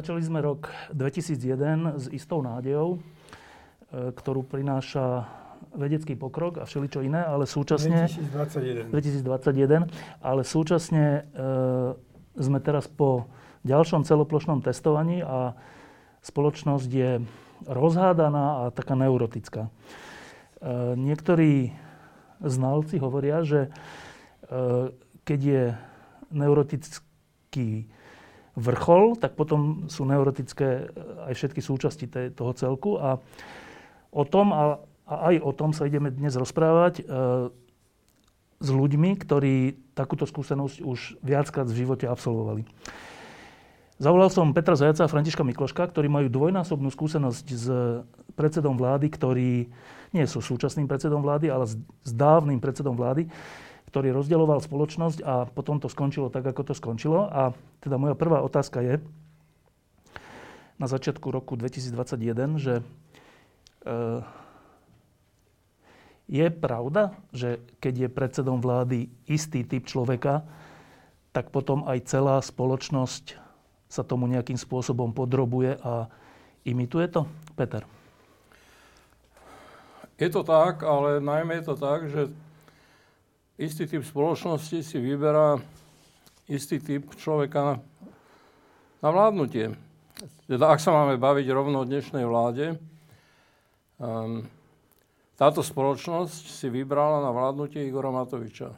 [0.00, 2.98] Začali sme rok 2001 s istou nádejou, e,
[4.16, 5.28] ktorú prináša
[5.76, 8.08] vedecký pokrok a všeličo iné, ale súčasne...
[8.08, 8.88] 2021.
[8.88, 9.92] 2021,
[10.24, 11.20] ale súčasne e,
[12.32, 13.28] sme teraz po
[13.68, 15.52] ďalšom celoplošnom testovaní a
[16.24, 17.20] spoločnosť je
[17.68, 19.68] rozhádaná a taká neurotická.
[19.68, 19.70] E,
[20.96, 21.76] niektorí
[22.40, 23.68] znalci hovoria, že
[24.48, 24.96] e,
[25.28, 25.64] keď je
[26.32, 27.99] neurotický
[28.58, 32.98] vrchol, tak potom sú neurotické eh, aj všetky súčasti toho celku.
[32.98, 33.18] A
[34.10, 37.02] o tom a, a aj o tom sa ideme dnes rozprávať e,
[38.60, 42.66] s ľuďmi, ktorí takúto skúsenosť už viackrát v živote absolvovali.
[44.00, 47.66] Zavolal som Petra Zajaca a Františka Mikloška, ktorí majú dvojnásobnú skúsenosť s
[48.32, 49.68] predsedom vlády, ktorý
[50.10, 53.28] nie sú súčasným predsedom vlády, ale s dávnym predsedom vlády
[53.90, 57.26] ktorý rozdeľoval spoločnosť a potom to skončilo tak, ako to skončilo.
[57.26, 57.50] A
[57.82, 59.02] teda moja prvá otázka je
[60.78, 62.82] na začiatku roku 2021, že e,
[66.30, 70.46] je pravda, že keď je predsedom vlády istý typ človeka,
[71.34, 73.34] tak potom aj celá spoločnosť
[73.90, 76.06] sa tomu nejakým spôsobom podrobuje a
[76.62, 77.26] imituje to?
[77.58, 77.82] Peter.
[80.22, 82.30] Je to tak, ale najmä je to tak, že
[83.60, 85.60] istý typ spoločnosti si vyberá
[86.48, 87.76] istý typ človeka
[89.04, 89.76] na vládnutie.
[90.48, 92.80] Teda ak sa máme baviť rovno o dnešnej vláde,
[94.00, 94.48] um,
[95.36, 98.72] táto spoločnosť si vybrala na vládnutie Igora Matoviča.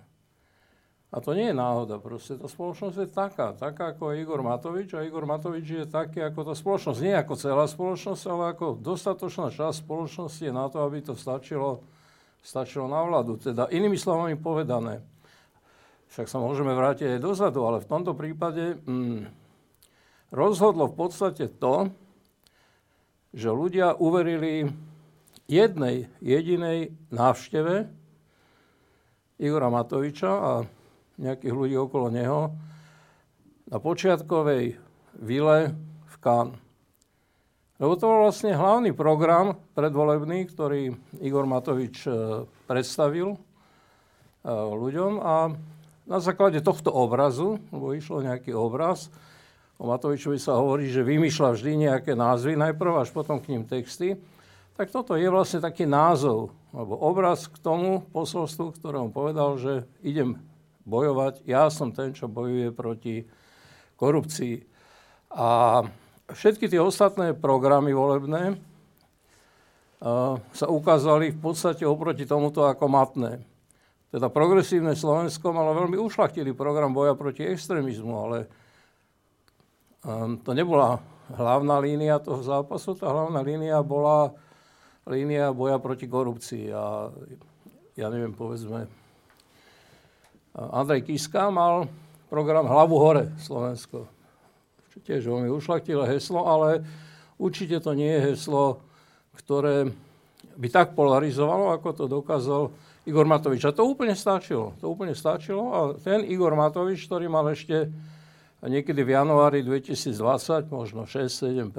[1.12, 4.96] A to nie je náhoda, proste tá spoločnosť je taká, taká ako je Igor Matovič
[4.96, 6.98] a Igor Matovič je taký ako tá spoločnosť.
[7.04, 11.84] Nie ako celá spoločnosť, ale ako dostatočná časť spoločnosti je na to, aby to stačilo
[12.42, 13.38] stačilo na vládu.
[13.38, 15.00] Teda inými slovami povedané,
[16.10, 19.30] však sa môžeme vrátiť aj dozadu, ale v tomto prípade mm,
[20.34, 21.88] rozhodlo v podstate to,
[23.32, 24.68] že ľudia uverili
[25.48, 27.88] jednej jedinej návšteve
[29.40, 30.52] Igora Matoviča a
[31.16, 32.52] nejakých ľudí okolo neho
[33.72, 34.76] na počiatkovej
[35.16, 35.58] vile
[36.04, 36.71] v Cannes.
[37.80, 40.92] Lebo to bol vlastne hlavný program predvolebný, ktorý
[41.24, 43.38] Igor Matovič e, predstavil e,
[44.52, 45.56] ľuďom a
[46.02, 49.08] na základe tohto obrazu, lebo išlo nejaký obraz,
[49.80, 54.14] o Matovičovi sa hovorí, že vymýšľa vždy nejaké názvy najprv, až potom k ním texty,
[54.76, 60.38] tak toto je vlastne taký názov, alebo obraz k tomu posolstvu, ktorému povedal, že idem
[60.86, 63.26] bojovať, ja som ten, čo bojuje proti
[63.98, 64.64] korupcii.
[65.32, 65.82] A
[66.32, 68.56] všetky tie ostatné programy volebné
[70.02, 73.44] uh, sa ukázali v podstate oproti tomuto ako matné.
[74.12, 78.38] Teda progresívne Slovensko malo veľmi ušlachtilý program boja proti extrémizmu, ale
[80.04, 81.00] um, to nebola
[81.32, 82.92] hlavná línia toho zápasu.
[82.92, 84.36] Tá hlavná línia bola
[85.08, 86.68] línia boja proti korupcii.
[86.76, 87.08] A
[87.96, 88.84] ja neviem, povedzme,
[90.52, 91.88] Andrej Kiska mal
[92.28, 94.21] program Hlavu hore Slovensko
[94.92, 96.84] čo tiež veľmi ušlachtilé heslo, ale
[97.40, 98.84] určite to nie je heslo,
[99.40, 99.88] ktoré
[100.60, 102.62] by tak polarizovalo, ako to dokázal
[103.08, 103.64] Igor Matovič.
[103.64, 104.76] A to úplne stačilo.
[104.84, 107.88] To úplne stačilo a ten Igor Matovič, ktorý mal ešte
[108.60, 111.72] niekedy v januári 2020 možno 6-7%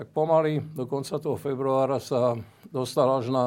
[0.00, 2.32] tak pomaly do konca toho februára sa
[2.72, 3.44] dostal až na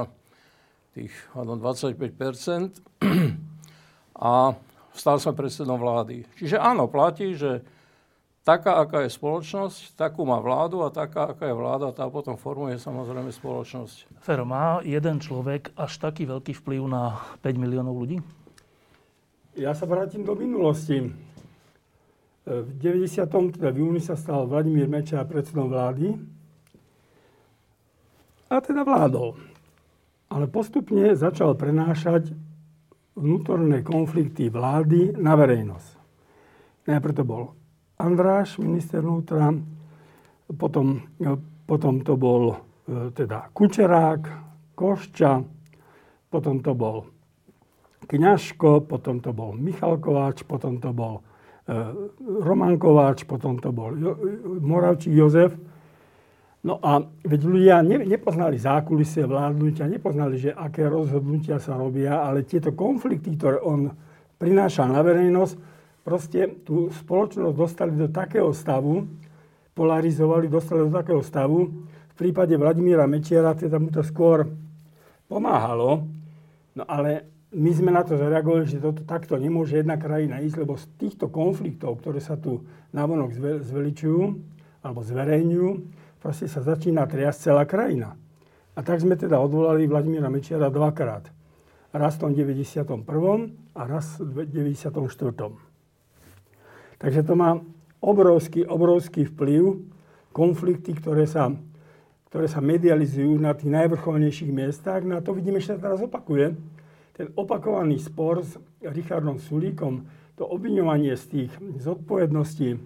[0.94, 1.98] tých 25%
[4.22, 4.54] a
[4.94, 6.30] stal sa predsedom vlády.
[6.38, 7.66] Čiže áno, platí, že
[8.44, 12.76] taká, aká je spoločnosť, takú má vládu a taká, aká je vláda, tá potom formuje
[12.76, 14.20] samozrejme spoločnosť.
[14.20, 18.20] Fero, má jeden človek až taký veľký vplyv na 5 miliónov ľudí?
[19.56, 21.14] Ja sa vrátim do minulosti.
[22.44, 23.24] V 90.
[23.56, 26.20] teda v júni sa stal Vladimír Meča predsedom vlády
[28.52, 29.40] a teda vládol.
[30.28, 32.36] Ale postupne začal prenášať
[33.16, 35.90] vnútorné konflikty vlády na verejnosť.
[36.90, 37.56] Najprv to bol
[38.04, 39.56] Andráš, minister vnútra,
[40.60, 41.00] potom,
[41.64, 42.56] potom to bol e,
[43.16, 44.24] teda Kučerák,
[44.76, 45.40] Košča,
[46.28, 47.08] potom to bol
[48.04, 51.24] Kňažko, potom to bol Michal Kováč, potom to bol
[52.44, 53.96] Roman Kováč, potom to bol
[54.60, 55.56] Moravčík Jozef.
[56.64, 62.48] No a veď ľudia ne, nepoznali zákulisie vládnutia, nepoznali, že aké rozhodnutia sa robia, ale
[62.48, 63.92] tieto konflikty, ktoré on
[64.40, 65.56] prináša na verejnosť,
[66.04, 69.08] proste tú spoločnosť dostali do takého stavu,
[69.74, 71.72] polarizovali, dostali do takého stavu,
[72.14, 74.46] v prípade Vladimíra Mečiara teda mu to skôr
[75.26, 76.06] pomáhalo,
[76.78, 80.78] no ale my sme na to zareagovali, že toto takto nemôže jedna krajina ísť, lebo
[80.78, 84.22] z týchto konfliktov, ktoré sa tu navonok zveličujú
[84.86, 85.70] alebo zverejňujú,
[86.22, 88.18] proste sa začína triasť celá krajina.
[88.74, 91.30] A tak sme teda odvolali Vladimíra Mečiara dvakrát.
[91.94, 92.90] Raz v tom 91.
[93.78, 95.73] a raz v 94.
[97.04, 97.60] Takže to má
[98.00, 99.84] obrovský, obrovský vplyv,
[100.32, 101.52] konflikty, ktoré sa
[102.34, 105.06] ktoré sa medializujú na tých najvrcholnejších miestach.
[105.06, 106.58] No a to vidíme, že sa teraz opakuje.
[107.14, 110.02] Ten opakovaný spor s Richardom Sulíkom,
[110.34, 112.82] to obviňovanie z tých zodpovedností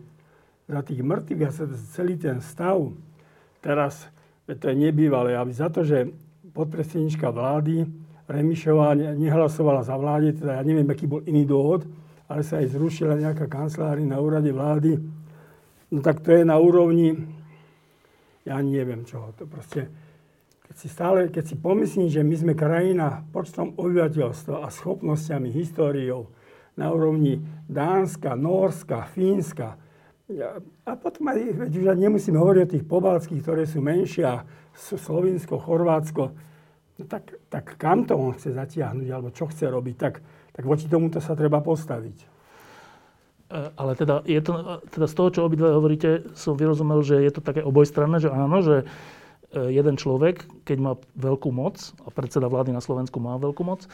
[0.67, 1.51] za tých mŕtvych a
[1.95, 2.91] celý ten stav,
[3.63, 4.11] teraz
[4.51, 6.11] to je nebývalé, aby za to, že
[6.51, 7.87] podpredsednička vlády
[8.27, 11.87] Remišová nehlasovala za vláde, teda ja neviem, aký bol iný dôvod,
[12.27, 14.99] ale sa aj zrušila nejaká kancelári na úrade vlády,
[15.91, 17.37] no tak to je na úrovni
[18.47, 19.35] ja neviem čo.
[19.35, 19.91] To proste,
[20.63, 26.31] keď si stále, keď si pomyslím, že my sme krajina počtom obyvateľstva a schopnosťami, históriou
[26.79, 29.75] na úrovni Dánska, Norska, Fínska,
[30.83, 34.27] a potom aj, veď už nemusím hovoriť o tých pobalských, ktoré sú menšie,
[34.75, 36.35] Slovinsko, Chorvátsko,
[36.99, 40.19] no tak, tak kam to on chce zatiahnuť, alebo čo chce robiť, tak,
[40.57, 42.17] tak voči tomuto sa treba postaviť.
[43.47, 47.31] E, ale teda, je to, teda z toho, čo obidve hovoríte, som vyrozumel, že je
[47.31, 48.83] to také obojstranné, že áno, že
[49.53, 53.85] e, jeden človek, keď má veľkú moc, a predseda vlády na Slovensku má veľkú moc,
[53.85, 53.89] e,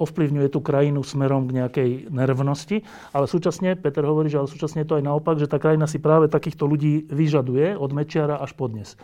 [0.00, 4.88] ovplyvňuje tú krajinu smerom k nejakej nervnosti, ale súčasne, Peter hovorí, že ale súčasne je
[4.88, 8.66] to aj naopak, že tá krajina si práve takýchto ľudí vyžaduje od Mečiara až po
[8.66, 8.96] dnes.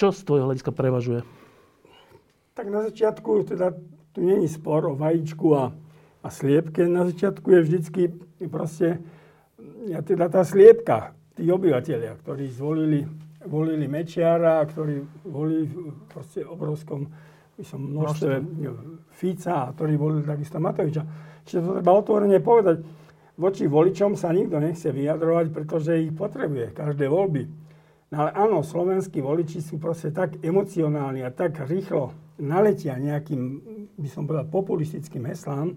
[0.00, 1.20] Čo z tvojho hľadiska prevažuje?
[2.56, 3.76] Tak na začiatku teda
[4.14, 5.74] tu není spor o vajíčku a
[6.24, 8.02] a sliepke na začiatku je vždycky
[8.48, 9.04] proste,
[9.84, 13.04] ja teda tá sliepka, tí obyvateľia, ktorí zvolili
[13.44, 15.68] volili Mečiara, ktorí volili
[16.08, 17.12] proste obrovskom
[17.54, 18.40] by som množstve
[19.12, 21.04] Fica, ktorí volili takisto Matoviča.
[21.44, 22.80] Čiže to treba otvorene povedať.
[23.36, 27.44] Voči voličom sa nikto nechce vyjadrovať, pretože ich potrebuje každé voľby.
[28.10, 33.40] No ale áno, slovenskí voliči sú proste tak emocionálni a tak rýchlo naletia nejakým,
[33.94, 35.74] by som povedal, populistickým heslám,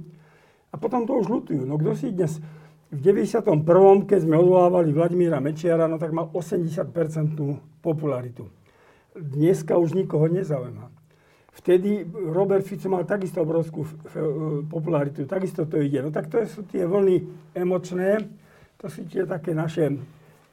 [0.67, 1.63] a potom to už lutujú.
[1.63, 2.43] No kto si dnes
[2.91, 3.63] v 91.
[4.07, 6.87] keď sme odvolávali Vladimíra Mečiara, no tak mal 80%
[7.83, 8.47] popularitu.
[9.15, 10.91] Dneska už nikoho nezaujíma.
[11.57, 13.81] Vtedy Robert Fico mal takisto obrovskú
[14.69, 16.05] popularitu, takisto to ide.
[16.05, 18.21] No tak to sú tie vlny emočné,
[18.77, 19.89] to sú tie také naše,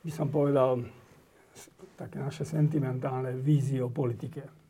[0.00, 0.81] by som povedal,
[2.00, 4.63] také naše sentimentálne vízie o politike.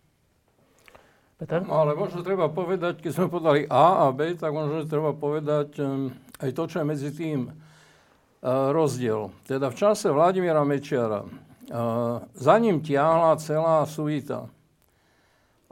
[1.35, 1.67] Peter?
[1.67, 5.83] No, ale možno treba povedať, keď sme povedali A a B, tak možno treba povedať
[5.83, 9.35] um, aj to, čo je medzi tým uh, rozdiel.
[9.43, 14.47] Teda v čase Vladimíra Mečiara uh, za ním tiahla celá suita.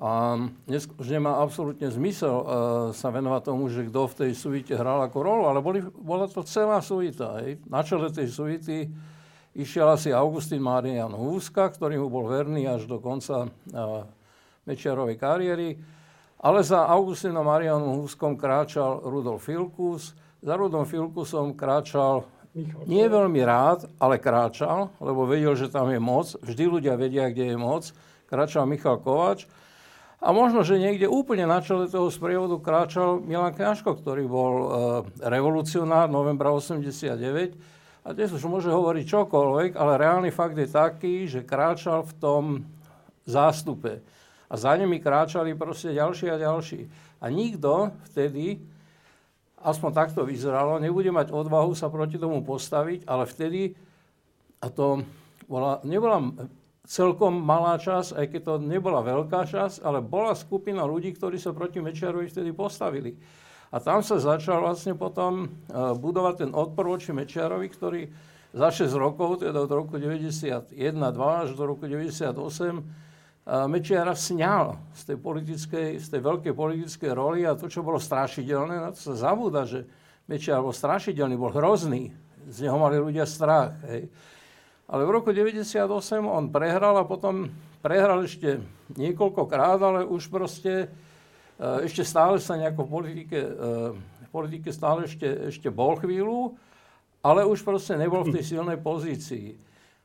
[0.03, 0.35] A
[0.67, 2.47] dnes už nemá absolútne zmysel uh,
[2.91, 6.43] sa venovať tomu, že kto v tej suite hral ako rolu, ale boli, bola to
[6.43, 7.39] celá suita.
[7.39, 7.63] Hej.
[7.71, 8.91] Na čele tej suity
[9.55, 14.03] išiel asi Augustín Marian Húska, ktorý mu bol verný až do konca uh,
[14.63, 15.79] Mečiarovej kariéry,
[16.43, 22.27] ale za Augustinom Marianom Huskom kráčal Rudolf Filkus, za Rudolf Filkusom kráčal
[22.85, 26.35] nie veľmi rád, ale kráčal, lebo vedel, že tam je moc.
[26.45, 27.89] Vždy ľudia vedia, kde je moc.
[28.29, 29.49] Kráčal Michal Kovač.
[30.23, 34.67] A možno, že niekde úplne na čele toho sprievodu kráčal Milan Kňažko, ktorý bol e,
[35.27, 37.59] revolucionár novembra 89.
[38.03, 42.45] A dnes už môže hovoriť čokoľvek, ale reálny fakt je taký, že kráčal v tom
[43.27, 44.03] zástupe
[44.53, 46.85] a za nimi kráčali proste ďalší a ďalší.
[47.25, 48.61] A nikto vtedy,
[49.65, 53.73] aspoň takto vyzeralo, nebude mať odvahu sa proti tomu postaviť, ale vtedy,
[54.61, 55.09] a to
[55.49, 56.21] bola, nebola
[56.85, 61.57] celkom malá časť, aj keď to nebola veľká časť, ale bola skupina ľudí, ktorí sa
[61.57, 63.17] proti Mečiarovi vtedy postavili.
[63.73, 68.01] A tam sa začal vlastne potom uh, budovať ten odpor voči Mečiarovi, ktorý
[68.53, 70.77] za 6 rokov, teda od roku 91-2
[71.17, 72.37] až do roku 98,
[73.43, 78.79] Mečiara sňal z tej, politickej, z tej veľkej politickej roli a to, čo bolo strašidelné,
[78.79, 79.83] na to sa zabúda, že
[80.31, 82.15] Mečiar bol strašidelný, bol hrozný.
[82.47, 83.75] Z neho mali ľudia strach.
[83.91, 84.07] Hej.
[84.87, 85.83] Ale v roku 98
[86.23, 87.51] on prehral a potom
[87.83, 88.63] prehral ešte
[88.95, 90.87] niekoľkokrát, ale už proste
[91.59, 93.51] e, ešte stále sa nejako v politike, e,
[93.99, 96.55] v politike stále ešte, ešte bol chvíľu
[97.23, 99.55] ale už proste nebol v tej silnej pozícii.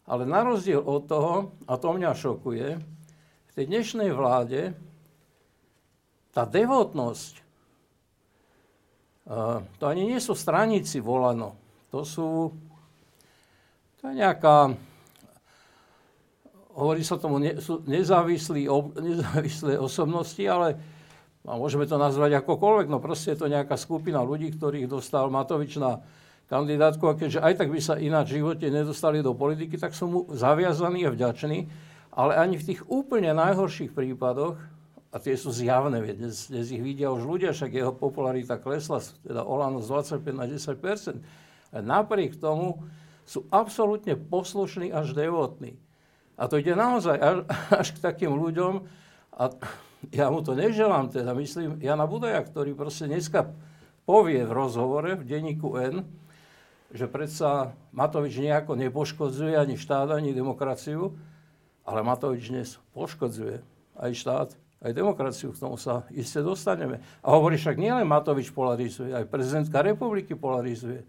[0.08, 2.67] Ale na rozdiel od toho, a to mňa šokuje,
[3.57, 4.77] tej dnešnej vláde
[6.29, 7.41] tá devotnosť,
[9.81, 11.57] to ani nie sú straníci volano,
[11.89, 12.53] to sú,
[13.97, 14.77] to je nejaká,
[16.77, 20.77] hovorí sa tomu, ne, sú nezávislí, ob, nezávislé osobnosti, ale
[21.47, 25.81] a môžeme to nazvať akokoľvek, no proste je to nejaká skupina ľudí, ktorých dostal Matovič
[25.81, 26.05] na
[26.45, 30.13] kandidátku a keďže aj tak by sa ináč v živote nedostali do politiky, tak som
[30.13, 31.87] mu zaviazaný a vďačný.
[32.17, 34.57] Ale ani v tých úplne najhorších prípadoch,
[35.07, 39.45] a tie sú zjavné, dnes, dnes ich vidia už ľudia, však jeho popularita klesla, teda
[39.45, 41.24] Olano z 25 na 10
[41.71, 42.83] a napriek tomu
[43.24, 45.79] sú absolútne poslušní až devotní.
[46.36, 47.38] A to ide naozaj až,
[47.71, 48.83] až k takým ľuďom,
[49.38, 49.53] a
[50.09, 53.53] ja mu to neželám, teda myslím Jana Budaja, ktorý proste dneska
[54.09, 56.07] povie v rozhovore v denníku N,
[56.89, 61.12] že predsa Matovič nejako nepoškodzuje ani štát, ani demokraciu,
[61.88, 63.63] ale Matovič dnes poškodzuje
[63.96, 64.50] aj štát,
[64.84, 67.00] aj demokraciu, k tomu sa iste dostaneme.
[67.24, 71.08] A hovorí však nielen Matovič polarizuje, aj prezidentka republiky polarizuje.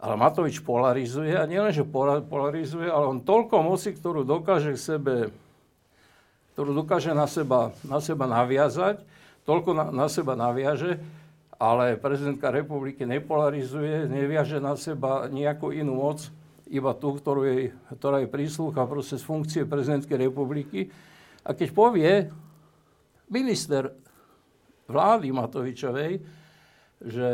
[0.00, 1.84] Ale Matovič polarizuje a nielen, že
[2.24, 5.14] polarizuje, ale on toľko moci, ktorú dokáže k sebe,
[6.56, 9.04] ktorú dokáže na seba, na seba naviazať,
[9.44, 10.96] toľko na, na seba naviaže,
[11.60, 16.32] ale prezidentka republiky nepolarizuje, neviaže na seba nejakú inú moc,
[16.70, 17.62] iba tú, ktorú jej,
[17.98, 20.86] ktorá jej príslucha proste z funkcie prezidentskej republiky.
[21.42, 22.12] A keď povie
[23.26, 23.90] minister
[24.86, 26.22] vlády Matovičovej,
[27.02, 27.28] že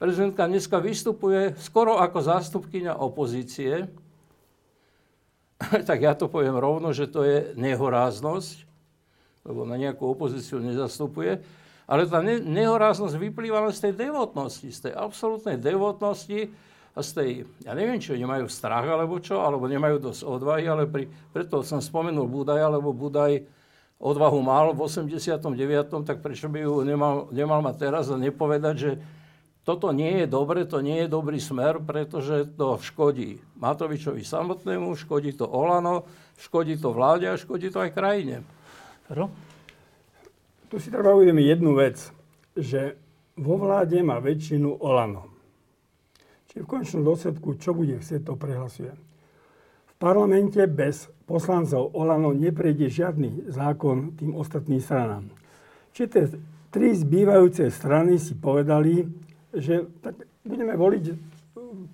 [0.00, 3.88] prezidentka dneska vystupuje skoro ako zástupkynia opozície,
[5.88, 8.64] tak ja to poviem rovno, že to je nehoráznosť,
[9.44, 11.44] lebo na nejakú opozíciu nezastupuje.
[11.90, 17.10] Ale tá ne- nehoráznosť vyplýva len z tej devotnosti, z tej absolútnej devotnosti a z
[17.14, 17.30] tej,
[17.62, 21.78] ja neviem, či nemajú strach alebo čo, alebo nemajú dosť odvahy, ale pri, preto som
[21.78, 23.46] spomenul Budaja, lebo Budaj
[24.00, 25.54] odvahu mal v 89.,
[26.02, 28.90] tak prečo by ju nemal, nemal mať teraz a nepovedať, že
[29.62, 35.36] toto nie je dobre, to nie je dobrý smer, pretože to škodí Matovičovi samotnému, škodí
[35.36, 36.08] to Olano,
[36.40, 38.42] škodí to vláde a škodí to aj krajine.
[39.12, 39.28] Ro?
[40.72, 42.00] Tu si treba uvedomiť jednu vec,
[42.56, 42.96] že
[43.36, 45.39] vo vláde má väčšinu Olano.
[46.50, 48.90] Čiže v končnom dôsledku, čo bude chcieť, to prehlasuje.
[49.86, 55.30] V parlamente bez poslancov Olano neprejde žiadny zákon tým ostatným stranám.
[55.94, 56.24] Čiže tie
[56.74, 59.06] tri zbývajúce strany si povedali,
[59.54, 61.04] že tak budeme voliť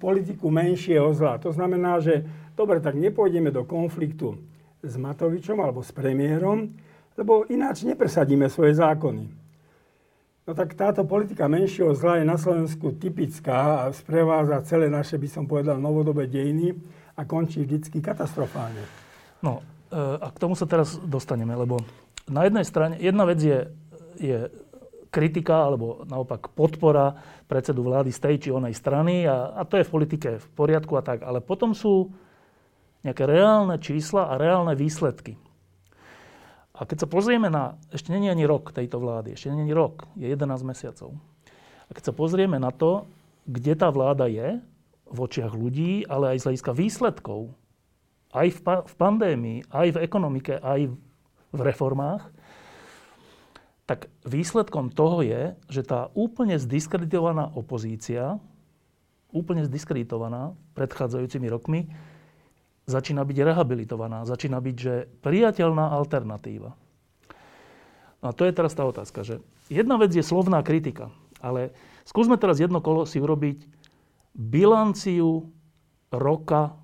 [0.01, 1.37] politiku menšieho zla.
[1.45, 2.25] To znamená, že
[2.57, 4.41] dobre, tak nepôjdeme do konfliktu
[4.81, 6.73] s Matovičom alebo s premiérom,
[7.17, 9.46] lebo ináč nepresadíme svoje zákony.
[10.47, 15.27] No tak táto politika menšieho zla je na Slovensku typická a sprevádza celé naše, by
[15.27, 16.71] som povedal, novodobé dejiny
[17.19, 18.79] a končí vždycky katastrofálne.
[19.43, 19.59] No
[19.91, 21.83] e, a k tomu sa teraz dostaneme, lebo
[22.31, 23.59] na jednej strane, jedna vec je,
[24.23, 24.39] je
[25.11, 27.19] kritika alebo naopak podpora
[27.51, 30.95] predsedu vlády z tej či onej strany a, a to je v politike v poriadku
[30.95, 31.27] a tak.
[31.27, 32.15] Ale potom sú
[33.03, 35.35] nejaké reálne čísla a reálne výsledky.
[36.77, 40.29] A keď sa pozrieme na, ešte není ani rok tejto vlády, ešte není rok, je
[40.29, 41.17] 11 mesiacov.
[41.89, 43.09] A keď sa pozrieme na to,
[43.49, 44.61] kde tá vláda je
[45.07, 47.41] v očiach ľudí, ale aj z hľadiska výsledkov,
[48.37, 50.93] aj v, pa- v pandémii, aj v ekonomike, aj
[51.55, 52.29] v reformách,
[53.87, 58.43] tak výsledkom toho je, že tá úplne zdiskreditovaná opozícia,
[59.31, 61.87] úplne zdiskreditovaná predchádzajúcimi rokmi,
[62.87, 66.73] začína byť rehabilitovaná, začína byť, že priateľná alternatíva.
[68.23, 71.11] No a to je teraz tá otázka, že jedna vec je slovná kritika,
[71.43, 71.75] ale
[72.07, 73.67] skúsme teraz jedno kolo si urobiť
[74.33, 75.51] bilanciu
[76.15, 76.79] roka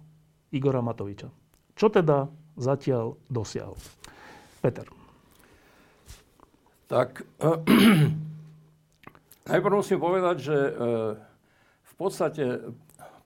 [0.53, 1.31] Igora Matoviča.
[1.79, 2.29] Čo teda
[2.59, 3.79] zatiaľ dosiahol?
[4.61, 4.87] Peter.
[6.91, 7.59] Tak eh,
[9.51, 10.73] najprv musím povedať, že eh,
[11.83, 12.45] v podstate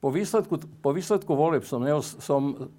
[0.01, 2.71] po výsledku, po výsledku volieb som, ne, som,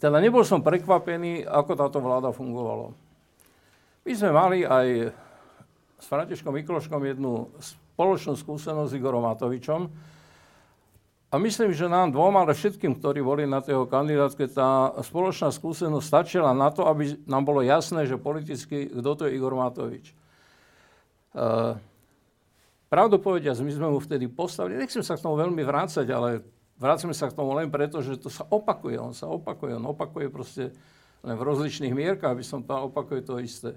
[0.00, 2.96] teda nebol som prekvapený, ako táto vláda fungovala.
[4.04, 5.16] My sme mali aj
[5.96, 9.88] s Františkom Mikloškom jednu spoločnú skúsenosť s Igorom Matovičom.
[11.32, 16.06] A myslím, že nám dvom, ale všetkým, ktorí boli na tej kandidátke, tá spoločná skúsenosť
[16.06, 20.14] stačila na to, aby nám bolo jasné, že politicky, kto to je Igor Matovič.
[21.34, 21.74] Uh,
[22.94, 26.46] Pravdu povediac, my sme mu vtedy postavili, nechcem sa k tomu veľmi vrácať, ale
[26.78, 28.94] vrácame sa k tomu len preto, že to sa opakuje.
[29.02, 30.70] On sa opakuje, on opakuje proste
[31.26, 33.74] len v rozličných mierkach, aby som povedal, opakuje to isté.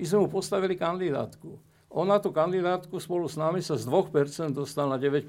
[0.00, 1.52] My sme mu postavili kandidátku.
[1.92, 5.28] on na tú kandidátku spolu s nami sa z 2% dostal na 9%.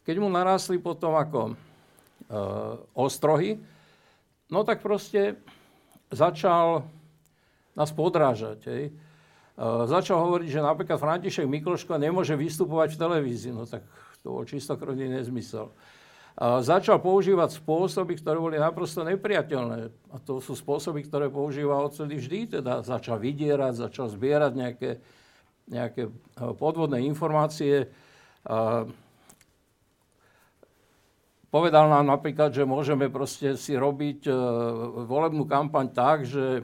[0.00, 1.54] Keď mu narastli potom ako e,
[2.96, 3.60] ostrohy,
[4.48, 5.36] no tak proste
[6.08, 6.80] začal
[7.76, 8.64] nás podrážať.
[8.72, 8.88] Hej.
[9.56, 13.52] E, začal hovoriť, že napríklad František Mikloško nemôže vystupovať v televízii.
[13.56, 13.88] No tak
[14.20, 15.72] to bol čistokrvný nezmysel.
[16.36, 19.88] A začal používať spôsoby, ktoré boli naprosto nepriateľné.
[20.12, 22.60] A to sú spôsoby, ktoré používal odtedy vždy.
[22.60, 24.90] Teda začal vydierať, začal zbierať nejaké,
[25.72, 26.12] nejaké e,
[26.60, 27.88] podvodné informácie.
[31.50, 34.30] Povedal nám napríklad, že môžeme proste si robiť
[35.02, 36.62] volebnú kampaň tak, že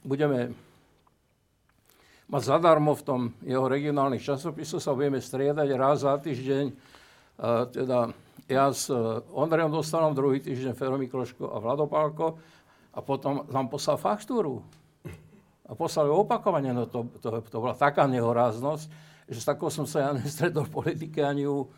[0.00, 0.56] budeme
[2.26, 6.96] mať zadarmo v tom jeho regionálnych časopisoch, sa budeme striedať raz za týždeň
[7.70, 8.16] teda
[8.48, 8.96] ja s e,
[9.34, 12.40] Ondrejom dostanom druhý týždeň Fero Mikloško a Vladopálko
[12.96, 14.64] a potom nám poslal faktúru.
[15.66, 18.86] A poslali opakovane, no to, to, to bola taká nehoráznosť,
[19.26, 21.68] že s takou som sa ja nestretol v politike ani u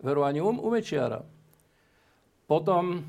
[0.00, 1.24] Veru, ani u, u Mečiara.
[2.44, 3.04] Potom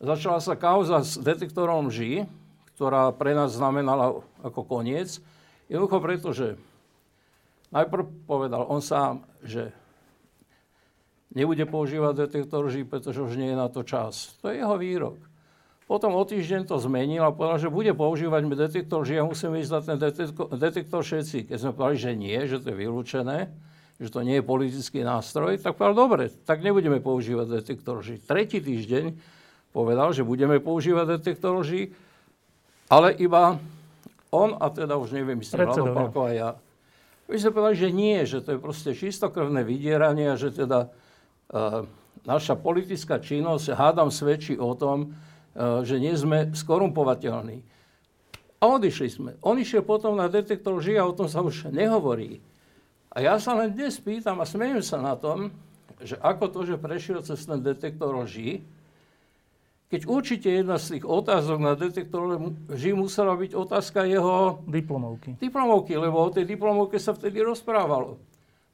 [0.00, 2.28] začala sa kauza s detektorom lží,
[2.76, 5.16] ktorá pre nás znamenala ako koniec.
[5.66, 6.54] Jednoducho preto, že
[7.74, 9.74] najprv povedal on sám, že
[11.34, 14.38] nebude používať detektor pretože už nie je na to čas.
[14.40, 15.18] To je jeho výrok.
[15.86, 19.70] Potom o týždeň to zmenil a povedal, že bude používať detektor lží a musíme ísť
[19.70, 19.96] na ten
[20.58, 21.46] detektor, všetci.
[21.46, 23.54] Keď sme povedali, že nie, že to je vylúčené,
[24.02, 28.18] že to nie je politický nástroj, tak povedal, dobre, tak nebudeme používať detektor lží.
[28.18, 29.14] Tretí týždeň
[29.70, 31.62] povedal, že budeme používať detektor
[32.90, 33.58] ale iba
[34.30, 36.50] on, a teda už neviem, myslím, Vlado a ja.
[37.26, 40.94] My sme povedali, že nie, že to je proste čistokrvné vydieranie a že teda
[42.22, 45.14] naša politická činnosť, hádam, svedčí o tom,
[45.82, 47.62] že nie sme skorumpovateľní.
[48.56, 49.30] A odišli sme.
[49.44, 52.40] On išiel potom na detektor lži a o tom sa už nehovorí.
[53.12, 55.52] A ja sa len dnes pýtam a smejem sa na tom,
[56.00, 58.64] že ako to, že prešiel cez ten detektor lži,
[59.86, 62.26] keď určite jedna z tých otázok na detektor
[62.66, 64.58] lži musela byť otázka jeho...
[64.66, 65.38] Diplomovky.
[65.38, 68.18] Diplomovky, lebo o tej diplomovke sa vtedy rozprávalo.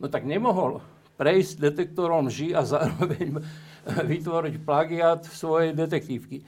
[0.01, 0.81] No tak nemohol
[1.20, 3.44] prejsť detektorom lži a zároveň
[4.12, 6.40] vytvoriť plagiat svojej detektívky.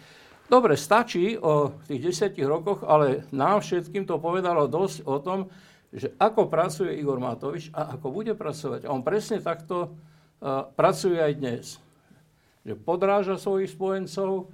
[0.48, 5.48] Dobre, stačí o tých desiatich rokoch, ale nám všetkým to povedalo dosť o tom,
[5.94, 8.84] že ako pracuje Igor Matovič a ako bude pracovať.
[8.84, 11.64] A on presne takto uh, pracuje aj dnes.
[12.64, 14.50] Že podráža svojich spojencov,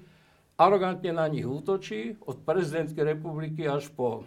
[0.59, 4.27] arogantne na nich útočí, od prezidentskej republiky až po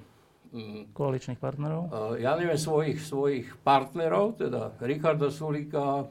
[0.53, 0.93] Mm.
[0.93, 1.89] koaličných partnerov?
[2.21, 6.05] Ja neviem svojich, svojich partnerov, teda Richarda Sulíka,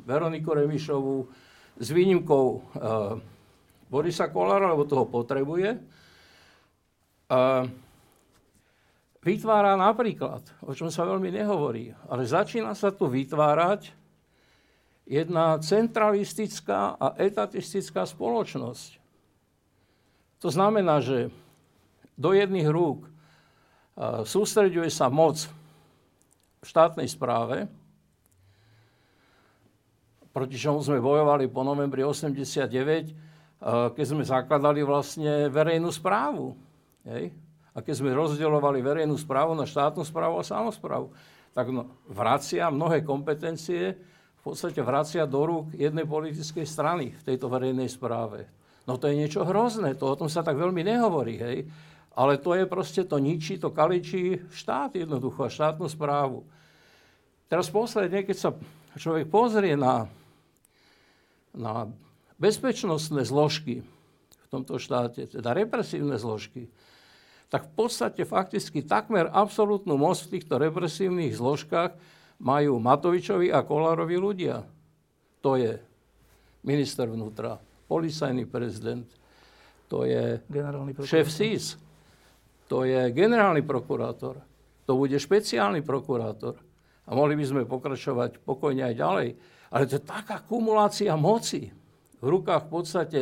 [0.00, 1.28] Veroniku Remišovu,
[1.76, 2.64] s výnimkou
[3.92, 5.76] Borisa Kolára, lebo toho potrebuje.
[9.20, 13.92] Vytvára napríklad, o čom sa veľmi nehovorí, ale začína sa tu vytvárať
[15.10, 19.02] jedna centralistická a etatistická spoločnosť.
[20.38, 21.34] To znamená, že
[22.14, 23.10] do jedných rúk
[24.22, 25.50] sústreďuje sa moc
[26.62, 27.66] v štátnej správe,
[30.30, 33.58] proti čomu sme bojovali po novembri 89,
[33.98, 36.54] keď sme zakladali vlastne verejnú správu.
[37.02, 37.34] Hej?
[37.74, 41.10] A keď sme rozdeľovali verejnú správu na štátnu správu a samozprávu,
[41.50, 43.98] tak no, vracia mnohé kompetencie,
[44.40, 48.48] v podstate vracia do rúk jednej politickej strany v tejto verejnej správe.
[48.88, 51.36] No to je niečo hrozné, to o tom sa tak veľmi nehovorí.
[51.36, 51.58] Hej?
[52.16, 56.48] Ale to je proste, to ničí, to kaličí štát jednoducho a štátnu správu.
[57.52, 58.50] Teraz posledne, keď sa
[58.96, 60.08] človek pozrie na,
[61.52, 61.92] na
[62.40, 66.72] bezpečnostné zložky v tomto štáte, teda represívne zložky,
[67.52, 71.92] tak v podstate fakticky takmer absolútnu moc v týchto represívnych zložkách
[72.40, 74.64] majú Matovičovi a Kolárovi ľudia.
[75.44, 75.76] To je
[76.64, 77.56] minister vnútra,
[77.88, 79.08] policajný prezident,
[79.88, 80.38] to je
[81.02, 81.80] šéf SIS,
[82.70, 84.38] to je generálny prokurátor,
[84.84, 86.54] to bude špeciálny prokurátor.
[87.10, 89.28] A mohli by sme pokračovať pokojne aj ďalej.
[89.74, 91.66] Ale to je taká kumulácia moci
[92.22, 93.20] v rukách v podstate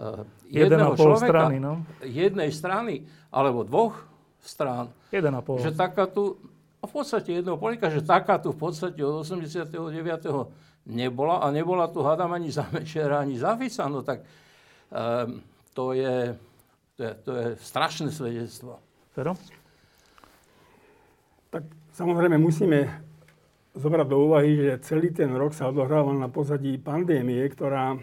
[0.00, 1.84] uh, jedného človeka, strany, no?
[2.00, 4.08] jednej strany, alebo dvoch
[4.40, 4.88] strán.
[5.12, 5.60] Jeden a pol.
[5.60, 6.40] Že taká tu,
[6.86, 9.68] v podstate jedného polika, že taká tu v podstate od 89.
[10.86, 13.88] nebola a nebola tu hádam ani za Mečera, ani za Fica.
[13.88, 14.22] No tak
[14.92, 15.40] um,
[15.72, 16.36] to je
[16.96, 18.78] to je, to je strašné svedectvo.
[19.10, 19.34] Fero?
[21.50, 22.86] Tak samozrejme musíme
[23.74, 27.98] zobrať do úvahy, že celý ten rok sa odohrával na pozadí pandémie, ktorá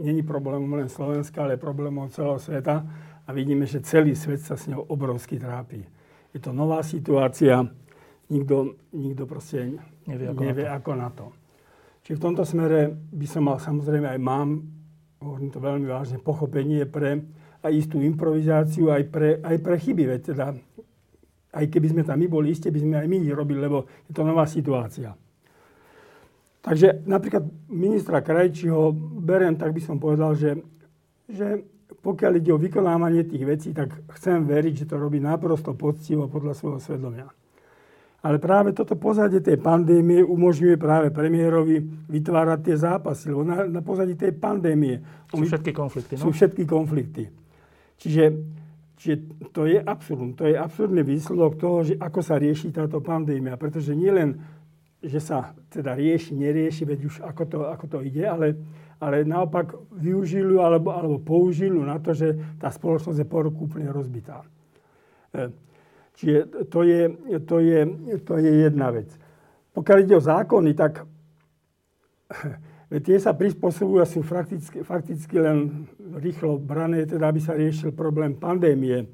[0.00, 2.80] není problémom len Slovenska, ale problémom celého sveta
[3.24, 5.84] a vidíme, že celý svet sa s ňou obrovsky trápi.
[6.32, 7.68] je to nová situácia,
[8.30, 11.26] nikto, nikto proste nevie, ako, nevie na ako na to.
[12.06, 14.64] Čiže v tomto smere by som mal, samozrejme aj mám,
[15.20, 17.20] hovorím to veľmi vážne, pochopenie pre
[17.60, 20.04] aj istú improvizáciu, aj pre, aj pre chyby.
[20.08, 20.46] Veď teda,
[21.52, 24.24] aj keby sme tam my boli, iste by sme aj my robili, lebo je to
[24.24, 25.12] nová situácia.
[26.60, 30.60] Takže napríklad ministra Krajčího berem, tak by som povedal, že,
[31.28, 31.64] že
[32.00, 36.56] pokiaľ ide o vykonávanie tých vecí, tak chcem veriť, že to robí naprosto poctivo podľa
[36.56, 37.28] svojho svedomia.
[38.20, 43.32] Ale práve toto pozadie tej pandémie umožňuje práve premiérovi vytvárať tie zápasy.
[43.32, 45.00] Lebo na, na pozadí tej pandémie...
[45.32, 46.28] Sú všetky konflikty, no?
[46.28, 47.32] Sú všetky konflikty.
[47.96, 48.24] Čiže,
[49.00, 49.16] čiže
[49.56, 50.36] to je absurdum.
[50.36, 53.56] To je absurdný výsledok toho, že ako sa rieši táto pandémia.
[53.56, 54.36] Pretože nielen,
[55.00, 58.52] že sa teda rieši, nerieši, veď už ako to, ako to ide, ale,
[59.00, 63.88] ale naopak využili alebo, alebo použili na to, že tá spoločnosť je po roku úplne
[63.88, 64.44] rozbitá.
[65.32, 65.69] E,
[66.20, 67.00] Čiže to je,
[67.48, 67.80] to je,
[68.28, 69.08] to je jedna vec.
[69.72, 71.08] Pokiaľ ide o zákony, tak
[73.08, 75.88] tie sa prispôsobujú a sú fakticky, fakticky len
[76.20, 79.08] rýchlo brané, teda aby sa riešil problém pandémie.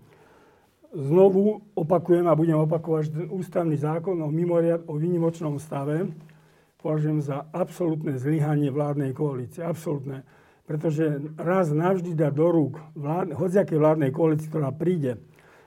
[0.90, 6.10] Znovu opakujem a budem opakovať, že ten ústavný zákon o, mimoriad, o výnimočnom stave
[6.82, 9.62] považujem za absolútne zlyhanie vládnej koalície.
[9.62, 10.26] Absolútne.
[10.66, 15.22] Pretože raz navždy dá do rúk vlád, hociaké vládnej koalícii, ktorá príde,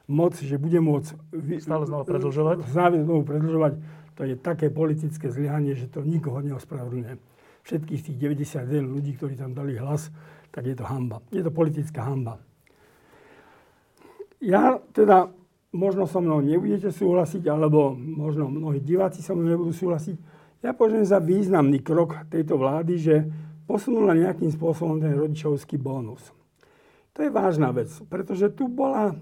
[0.10, 1.38] moc, že bude môcť...
[1.62, 2.66] Stále znova predlžovať?
[2.66, 3.74] Stále znovu predlžovať.
[4.18, 7.16] To je také politické zlyhanie, že to nikoho neospravedlňuje.
[7.64, 10.10] Všetkých tých 91 ľudí, ktorí tam dali hlas,
[10.50, 11.22] tak je to hamba.
[11.30, 12.42] Je to politická hamba.
[14.42, 15.30] Ja teda,
[15.72, 20.18] možno so mnou nebudete súhlasiť, alebo možno mnohí diváci so mnou nebudú súhlasiť.
[20.66, 23.16] Ja považujem za významný krok tejto vlády, že
[23.70, 26.34] posunula nejakým spôsobom ten rodičovský bónus.
[27.14, 29.14] To je vážna vec, pretože tu bola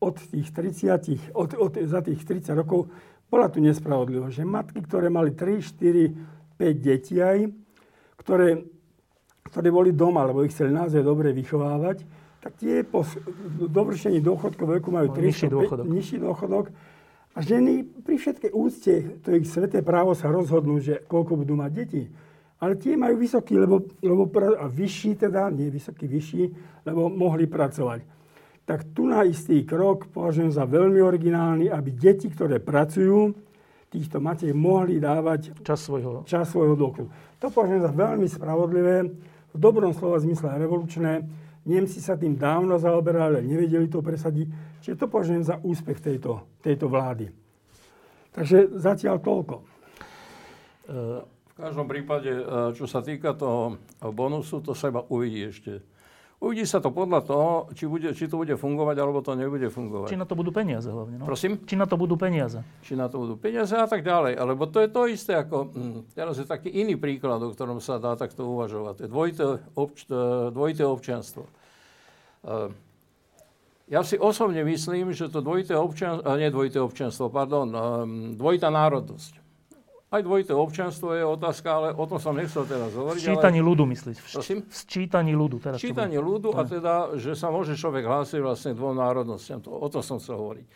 [0.00, 2.88] od tých 30, od, od, za tých 30 rokov
[3.28, 7.52] bola tu nespravodlivosť, že matky, ktoré mali 3, 4, 5 detí aj,
[8.16, 8.64] ktoré,
[9.44, 12.02] ktoré boli doma, lebo ich chceli naozaj dobre vychovávať,
[12.40, 13.04] tak tie po
[13.68, 15.84] dovršení dôchodkov veku majú 3, nižší dôchodok.
[15.84, 16.66] nižší dôchodok.
[17.36, 21.70] A ženy pri všetkej úcte, to ich sveté právo sa rozhodnú, že koľko budú mať
[21.70, 22.02] deti.
[22.60, 26.42] Ale tie majú vysoký, lebo, lebo a vyšší teda, nie vysoký, vyšší,
[26.88, 28.19] lebo mohli pracovať
[28.70, 33.34] tak tu na istý krok považujem za veľmi originálny, aby deti, ktoré pracujú,
[33.90, 37.10] týchto matiek mohli dávať čas svojho, čas svojho dôchodu.
[37.42, 39.10] To považujem za veľmi spravodlivé,
[39.50, 41.26] v dobrom slova zmysle revolučné.
[41.66, 44.46] Nemci sa tým dávno zaoberali, ale nevedeli to presadiť.
[44.86, 47.26] Čiže to považujem za úspech tejto, tejto vlády.
[48.30, 49.66] Takže zatiaľ toľko.
[51.26, 52.30] V každom prípade,
[52.78, 53.82] čo sa týka toho
[54.14, 55.82] bonusu, to sa iba uvidí ešte
[56.40, 60.08] Uvidí sa to podľa toho, či, bude, či to bude fungovať, alebo to nebude fungovať.
[60.08, 61.20] Či na to budú peniaze hlavne.
[61.20, 61.28] No?
[61.28, 61.60] Prosím?
[61.68, 62.64] Či na to budú peniaze.
[62.80, 64.40] Či na to budú peniaze a tak ďalej.
[64.40, 65.68] Alebo to je to isté ako...
[65.68, 68.92] Hm, teraz je taký iný príklad, o ktorom sa dá takto uvažovať.
[68.96, 69.44] To je dvojité,
[69.76, 70.08] obč,
[70.56, 71.44] dvojité občianstvo.
[72.40, 72.72] Uh,
[73.92, 79.39] ja si osobne myslím, že to dvojité občianstvo, nie dvojité občianstvo, pardon, um, dvojitá národnosť
[80.10, 83.22] aj dvojité občanstvo je otázka, ale o tom som nechcel teraz hovoriť.
[83.22, 83.68] Sčítaní ale...
[83.70, 84.16] ľudu, myslíš?
[84.34, 84.58] Prosím?
[84.66, 85.56] Sčítaní ľudu.
[85.62, 89.62] Teraz Sčítaní ľudu a teda, že sa môže človek hlásiť vlastne dvom národnostiam.
[89.62, 90.66] To, o tom som chcel hovoriť.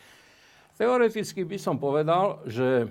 [0.79, 2.87] Teoreticky by som povedal, že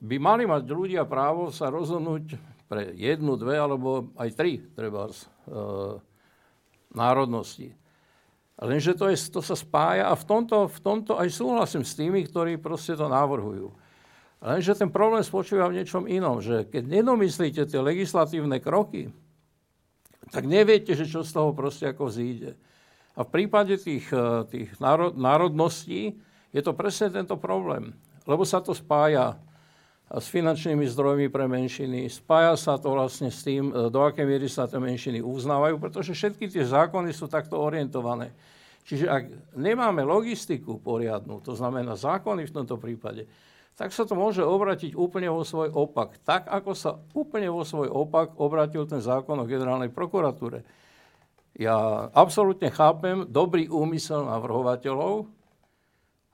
[0.00, 5.14] by mali mať ľudia právo sa rozhodnúť pre jednu, dve alebo aj tri treba, e,
[6.96, 7.72] národnosti.
[8.58, 12.24] Lenže to, je, to sa spája a v tomto, v tomto aj súhlasím s tými,
[12.24, 13.72] ktorí proste to navrhujú.
[14.38, 19.10] Lenže ten problém spočíva v niečom inom, že keď nedomyslíte tie legislatívne kroky,
[20.30, 22.54] tak neviete, že čo z toho proste ako vzíde.
[23.18, 26.22] A v prípade tých, eh, tých národ, národností
[26.54, 27.90] je to presne tento problém.
[28.28, 29.34] Lebo sa to spája
[30.08, 34.46] s finančnými zdrojmi pre menšiny, spája sa to vlastne s tým, eh, do akej miery
[34.46, 38.30] sa tie menšiny uznávajú, pretože všetky tie zákony sú takto orientované.
[38.86, 39.24] Čiže ak
[39.58, 43.28] nemáme logistiku poriadnu, to znamená zákony v tomto prípade,
[43.78, 46.18] tak sa to môže obratiť úplne vo svoj opak.
[46.26, 50.66] Tak, ako sa úplne vo svoj opak obratil ten zákon o generálnej prokuratúre.
[51.54, 55.30] Ja absolútne chápem dobrý úmysel navrhovateľov,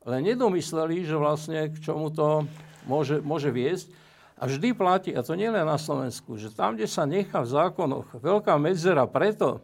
[0.09, 2.48] ale nedomysleli, že vlastne k čomu to
[2.88, 3.92] môže, môže viesť.
[4.40, 7.52] A vždy platí, a to nie len na Slovensku, že tam, kde sa nechá v
[7.52, 9.61] zákonoch veľká medzera preto,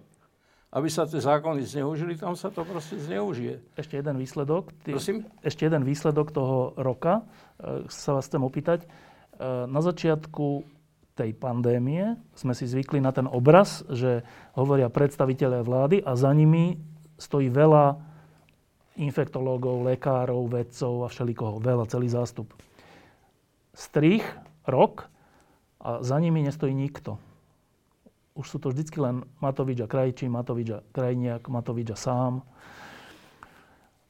[0.70, 3.58] aby sa tie zákony zneužili, tam sa to proste zneužije.
[3.74, 4.70] Ešte jeden výsledok.
[4.86, 5.26] Ty, Prosím?
[5.42, 7.26] Ešte jeden výsledok toho roka,
[7.58, 8.86] e, sa vás chcem opýtať.
[8.86, 8.88] E,
[9.66, 10.62] na začiatku
[11.18, 14.22] tej pandémie sme si zvykli na ten obraz, že
[14.54, 16.78] hovoria predstaviteľe vlády a za nimi
[17.18, 17.98] stojí veľa
[18.94, 21.58] infektológov, lekárov, vedcov a všelikoho.
[21.58, 22.54] Veľa, celý zástup.
[23.74, 24.22] Strich,
[24.70, 25.10] rok
[25.82, 27.18] a za nimi nestojí nikto.
[28.40, 32.40] Už sú to vždycky len Matovič a Krajčí, Matovič a Krajniak, Matovič a sám.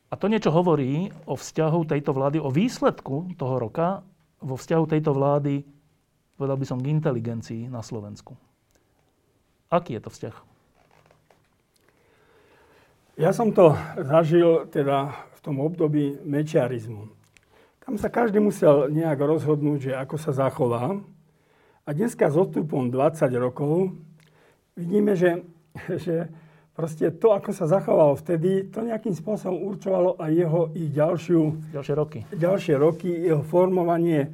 [0.07, 4.07] A to niečo hovorí o vzťahu tejto vlády, o výsledku toho roka
[4.38, 5.66] vo vzťahu tejto vlády,
[6.38, 8.38] povedal by som, k inteligencii na Slovensku.
[9.66, 10.37] Aký je to vzťah?
[13.19, 17.11] Ja som to zažil teda v tom období mečiarizmu.
[17.83, 21.03] Tam sa každý musel nejak rozhodnúť, že ako sa zachová.
[21.83, 23.99] A dneska s odstupom 20 rokov
[24.81, 25.45] vidíme, že,
[26.05, 26.33] že
[26.73, 31.40] proste to, ako sa zachovalo vtedy, to nejakým spôsobom určovalo aj jeho ich ďalšiu,
[31.77, 32.19] ďalšie roky.
[32.33, 34.33] Ďalšie roky, jeho formovanie.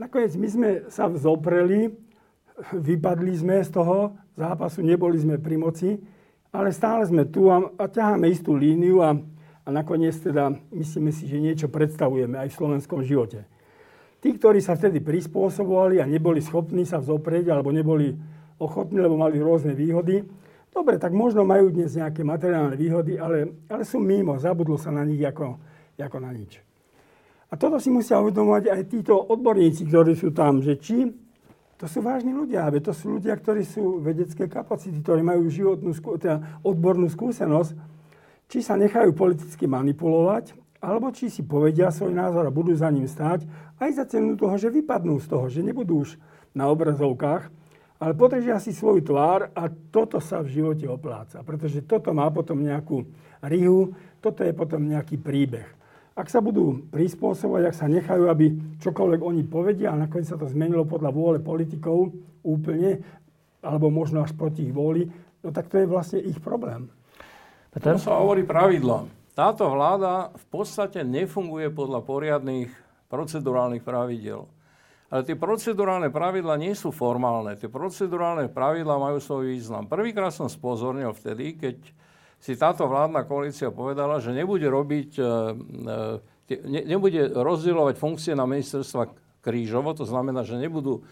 [0.00, 1.92] Nakoniec my sme sa vzopreli,
[2.72, 5.90] vypadli sme z toho zápasu, neboli sme pri moci,
[6.52, 9.16] ale stále sme tu a, a ťaháme istú líniu a,
[9.64, 13.44] a nakoniec teda myslíme si, že niečo predstavujeme aj v slovenskom živote.
[14.22, 18.14] Tí, ktorí sa vtedy prispôsobovali a neboli schopní sa vzoprieť alebo neboli
[18.58, 20.24] ochotní, lebo mali rôzne výhody,
[20.72, 25.04] dobre, tak možno majú dnes nejaké materiálne výhody, ale, ale sú mimo, zabudlo sa na
[25.04, 25.60] nich ako,
[26.00, 26.58] ako na nič.
[27.52, 31.12] A toto si musia uvedomovať aj títo odborníci, ktorí sú tam, že či
[31.76, 35.92] to sú vážni ľudia, aby to sú ľudia, ktorí sú vedecké kapacity, ktorí majú životnú,
[36.16, 37.74] teda odbornú skúsenosť,
[38.46, 43.10] či sa nechajú politicky manipulovať, alebo či si povedia svoj názor a budú za ním
[43.10, 43.44] stáť,
[43.82, 46.16] aj za cenu toho, že vypadnú z toho, že nebudú už
[46.54, 47.50] na obrazovkách,
[48.02, 52.58] ale podržia si svoju tvár a toto sa v živote opláca, pretože toto má potom
[52.58, 53.06] nejakú
[53.46, 59.20] rihu, toto je potom nejaký príbeh ak sa budú prispôsobovať, ak sa nechajú, aby čokoľvek
[59.24, 62.12] oni povedia a nakoniec sa to zmenilo podľa vôle politikov
[62.44, 63.00] úplne,
[63.64, 65.08] alebo možno až proti ich vôli,
[65.40, 66.92] no tak to je vlastne ich problém.
[67.72, 67.96] Peter?
[67.96, 69.08] To sa hovorí pravidlo.
[69.32, 72.68] Táto vláda v podstate nefunguje podľa poriadných
[73.08, 74.44] procedurálnych pravidel.
[75.12, 77.52] Ale tie procedurálne pravidla nie sú formálne.
[77.60, 79.84] Tie procedurálne pravidla majú svoj význam.
[79.84, 81.76] Prvýkrát som spozornil vtedy, keď
[82.40, 85.24] si táto vládna koalícia povedala, že nebude robiť, e,
[86.48, 89.12] e, ne, nebude rozdielovať funkcie na ministerstva
[89.44, 91.02] krížovo, to znamená, že nebudú e,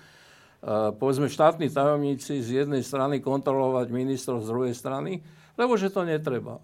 [0.96, 5.20] povedzme štátni tajomníci z jednej strany kontrolovať ministrov z druhej strany,
[5.60, 6.56] lebo že to netreba.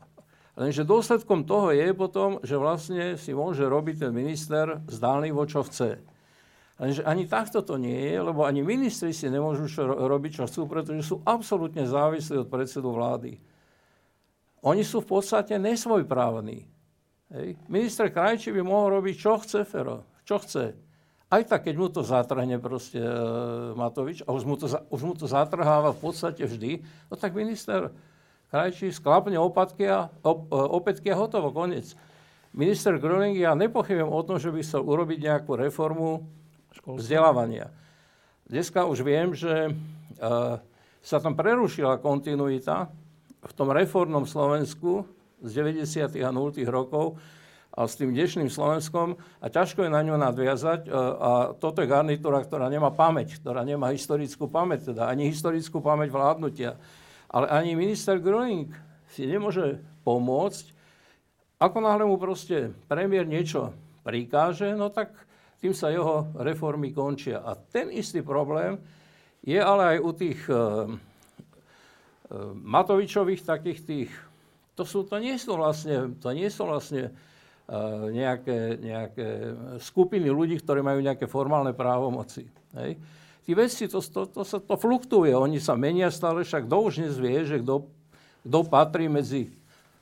[0.57, 6.01] Lenže dôsledkom toho je potom, že vlastne si môže robiť ten minister zdánlivo, čo chce.
[6.77, 10.69] Lenže ani takto to nie je, lebo ani ministri si nemôžu čo robiť, čo chcú,
[10.69, 13.41] pretože sú absolútne závislí od predsedu vlády.
[14.61, 16.69] Oni sú v podstate nesvojprávni.
[17.33, 17.49] Hej.
[17.73, 20.77] Minister Krajčí by mohol robiť, čo chce Fero, čo chce.
[21.27, 23.15] Aj tak, keď mu to zatrhne proste e,
[23.75, 27.91] Matovič, a už mu, to, už mu to zatrháva v podstate vždy, no tak minister
[28.53, 31.99] Krajčí sklapne opatky a, op, e, opätky a hotovo, koniec.
[32.55, 36.25] Minister Gröning, ja nepochybujem o tom, že by chcel urobiť nejakú reformu
[36.85, 37.73] vzdelávania.
[38.47, 39.73] Dneska už viem, že e,
[41.03, 42.87] sa tam prerušila kontinuita
[43.43, 45.03] v tom reformnom Slovensku
[45.43, 46.23] z 90.
[46.23, 46.55] a 0.
[46.71, 47.19] rokov
[47.75, 50.87] a s tým dnešným Slovenskom a ťažko je na ňu nadviazať.
[50.87, 55.83] E, a toto je garnitúra, ktorá nemá pamäť, ktorá nemá historickú pamäť, teda ani historickú
[55.83, 56.79] pamäť vládnutia.
[57.27, 58.71] Ale ani minister Gröning
[59.11, 60.71] si nemôže pomôcť.
[61.59, 63.75] Ako náhle mu proste premiér niečo
[64.07, 65.26] prikáže, no tak
[65.63, 67.41] tým sa jeho reformy končia.
[67.43, 68.79] A ten istý problém
[69.47, 70.55] je ale aj u tých e,
[72.27, 74.11] Eh, Matovičových takých tých,
[74.75, 79.27] to, sú, to nie sú vlastne, to nie sú vlastne uh, nejaké, nejaké
[79.81, 82.45] skupiny ľudí, ktorí majú nejaké formálne právomoci.
[82.77, 83.01] Hej.
[83.47, 86.93] Tí vedci, to, to, to, sa, to fluktuje, oni sa menia stále, však kto už
[87.01, 89.49] dnes vie, že kto patrí medzi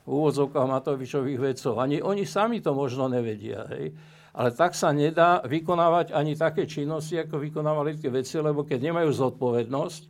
[0.09, 1.79] úvodzovkách Matovičových vedcov.
[1.79, 3.69] Ani oni sami to možno nevedia.
[3.71, 3.95] Hej.
[4.35, 9.15] Ale tak sa nedá vykonávať ani také činnosti, ako vykonávali tie veci, lebo keď nemajú
[9.15, 10.03] zodpovednosť,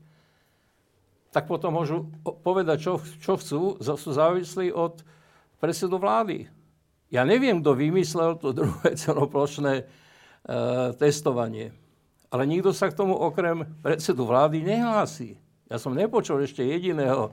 [1.28, 2.08] tak potom môžu
[2.40, 5.04] povedať, čo, čo chcú, sú závislí od
[5.60, 6.48] predsedu vlády.
[7.12, 9.84] Ja neviem, kto vymyslel to druhé celoplošné e,
[10.96, 11.76] testovanie.
[12.32, 15.36] Ale nikto sa k tomu okrem predsedu vlády nehlási.
[15.68, 17.30] Ja som nepočul ešte jediného,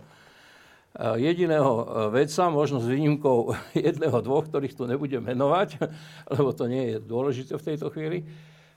[1.00, 3.56] jediného e, vedca, možno s výnimkou
[3.88, 5.80] jedného, dvoch, ktorých tu nebudem menovať,
[6.36, 8.28] lebo to nie je dôležité v tejto chvíli,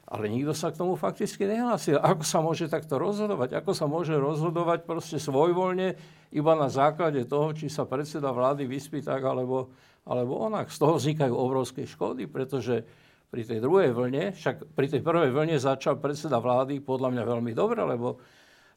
[0.04, 1.98] ale nikto sa k tomu fakticky nehlásil.
[1.98, 3.58] Ako sa môže takto rozhodovať?
[3.58, 5.96] Ako sa môže rozhodovať proste svojvoľne
[6.30, 9.74] iba na základe toho, či sa predseda vlády vyspí tak, alebo,
[10.06, 10.70] alebo onak.
[10.70, 12.84] Z toho vznikajú obrovské škody, pretože
[13.32, 17.52] pri tej druhej vlne, však pri tej prvej vlne začal predseda vlády podľa mňa veľmi
[17.56, 18.22] dobre, lebo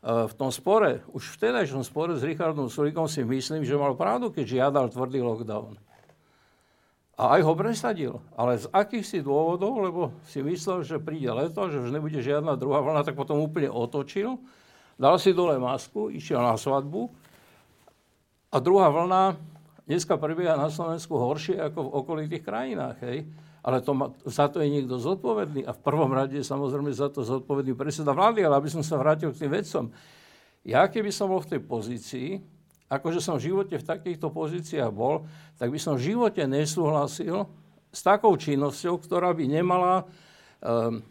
[0.04, 4.30] v tom spore, už v tom spore s Richardom Sulíkom si myslím, že mal pravdu,
[4.30, 5.76] keď žiadal tvrdý lockdown.
[7.18, 8.14] A aj ho presadil.
[8.38, 12.54] Ale z akých si dôvodov, lebo si myslel, že príde leto, že už nebude žiadna
[12.54, 14.38] druhá vlna, tak potom úplne otočil.
[15.02, 17.10] Dal si dole masku, išiel na svadbu.
[18.54, 19.34] A druhá vlna
[19.90, 23.02] dneska prebieha na Slovensku horšie ako v okolitých krajinách.
[23.02, 23.26] Hej?
[23.68, 25.68] Ale to ma, za to je niekto zodpovedný.
[25.68, 28.48] A v prvom rade je samozrejme za to zodpovedný predseda vlády.
[28.48, 29.92] Ale aby som sa vrátil k tým vedcom.
[30.64, 32.40] Ja keby som bol v tej pozícii,
[32.88, 35.28] akože som v živote v takýchto pozíciách bol,
[35.60, 37.44] tak by som v živote nesúhlasil
[37.92, 40.08] s takou činnosťou, ktorá by nemala,
[40.64, 41.04] um,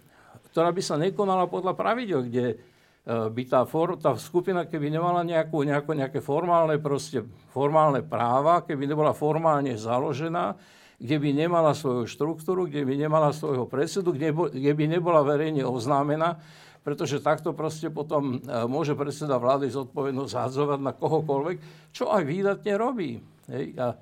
[0.53, 5.21] ktorá by sa nekonala podľa pravidel, kde uh, by tá, for, tá skupina, keby nemala
[5.25, 10.57] nejakú, nejakú, nejaké formálne, proste, formálne práva, keby nebola formálne založená,
[10.97, 15.65] kde by nemala svoju štruktúru, kde by nemala svojho predsedu, kde, kde by nebola verejne
[15.69, 16.41] oznámená,
[16.81, 21.57] pretože takto proste potom e, môže predseda vlády zodpovednosť zádzovať na kohokoľvek,
[21.93, 23.21] čo aj výdatne robí.
[23.53, 23.77] Hej?
[23.77, 23.93] A,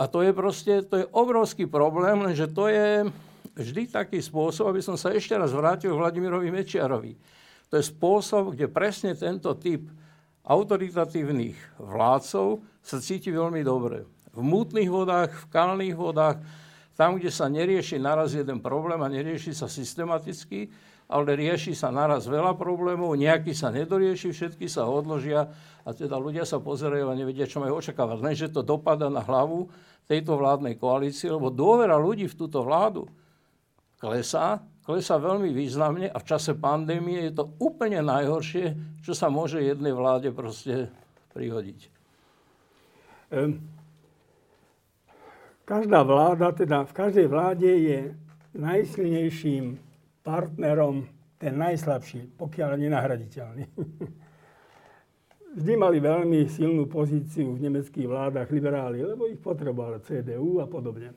[0.00, 3.06] a to je proste, to je obrovský problém, lenže to je
[3.54, 7.14] vždy taký spôsob, aby som sa ešte raz vrátil k Vladimirovi Mečiarovi.
[7.70, 9.86] To je spôsob, kde presne tento typ
[10.46, 14.15] autoritatívnych vládcov sa cíti veľmi dobre.
[14.36, 16.38] V mútnych vodách, v kalných vodách,
[16.96, 20.68] tam, kde sa nerieši naraz jeden problém a nerieši sa systematicky,
[21.06, 25.46] ale rieši sa naraz veľa problémov, nejaký sa nedorieši, všetky sa odložia
[25.86, 28.18] a teda ľudia sa pozerajú a nevedia, čo majú očakávať.
[28.20, 29.70] Lenže to dopada na hlavu
[30.10, 33.06] tejto vládnej koalície, lebo dôvera ľudí v túto vládu
[34.02, 38.74] klesá, klesá veľmi významne a v čase pandémie je to úplne najhoršie,
[39.06, 40.90] čo sa môže jednej vláde proste
[41.34, 41.80] prihodiť.
[45.66, 48.14] Každá vláda, teda v každej vláde je
[48.54, 49.74] najsilnejším
[50.22, 51.10] partnerom
[51.42, 53.66] ten najslabší, pokiaľ nenahraditeľný.
[55.58, 61.10] Vždy mali veľmi silnú pozíciu v nemeckých vládach liberáli, lebo ich potrebovali CDU a podobne.
[61.10, 61.16] E,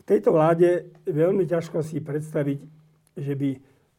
[0.00, 2.58] v tejto vláde veľmi ťažko si predstaviť,
[3.20, 3.50] že by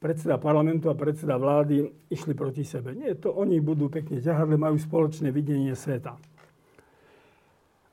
[0.01, 2.97] predseda parlamentu a predseda vlády išli proti sebe.
[2.97, 6.30] Nie, to oni budú pekne ťahať, majú spoločné videnie sveta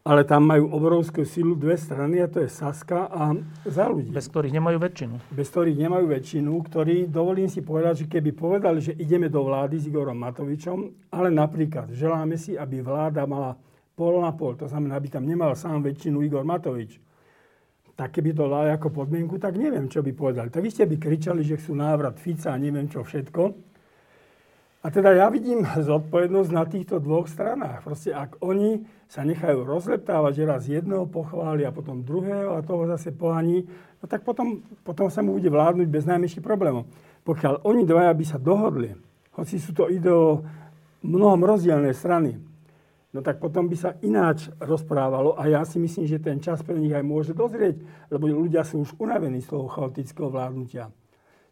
[0.08, 3.36] ale tam majú obrovskú silu dve strany, a to je Saska a
[3.68, 4.08] za ľudí.
[4.08, 5.14] Bez ktorých nemajú väčšinu.
[5.28, 9.76] Bez ktorých nemajú väčšinu, ktorí, dovolím si povedať, že keby povedali, že ideme do vlády
[9.76, 13.60] s Igorom Matovičom, ale napríklad želáme si, aby vláda mala
[13.92, 16.96] pol na pol, to znamená, aby tam nemal sám väčšinu Igor Matovič,
[17.92, 20.48] tak keby to dali ako podmienku, tak neviem, čo by povedali.
[20.48, 23.67] Tak ste by kričali, že chcú návrat Fica a neviem čo všetko.
[24.78, 27.82] A teda ja vidím zodpovednosť na týchto dvoch stranách.
[27.82, 32.86] Proste ak oni sa nechajú rozleptávať, že raz jedného pochváli a potom druhého a toho
[32.86, 33.66] zase pohaní,
[33.98, 36.86] no tak potom, potom sa mu bude vládnuť bez najmenších problémov.
[37.26, 38.94] Pokiaľ oni dvaja by sa dohodli,
[39.34, 40.46] hoci sú to ideo
[41.02, 42.38] mnohom rozdielne strany,
[43.10, 46.78] no tak potom by sa ináč rozprávalo a ja si myslím, že ten čas pre
[46.78, 47.82] nich aj môže dozrieť,
[48.14, 50.94] lebo ľudia sú už unavení z toho chaotického vládnutia.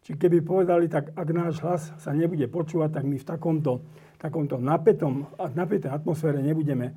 [0.07, 3.83] Či keby povedali, tak ak náš hlas sa nebude počúvať, tak my v takomto,
[4.15, 6.95] takomto napätom, napätej atmosfére nebudeme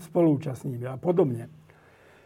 [0.00, 1.52] spolúčastní a podobne.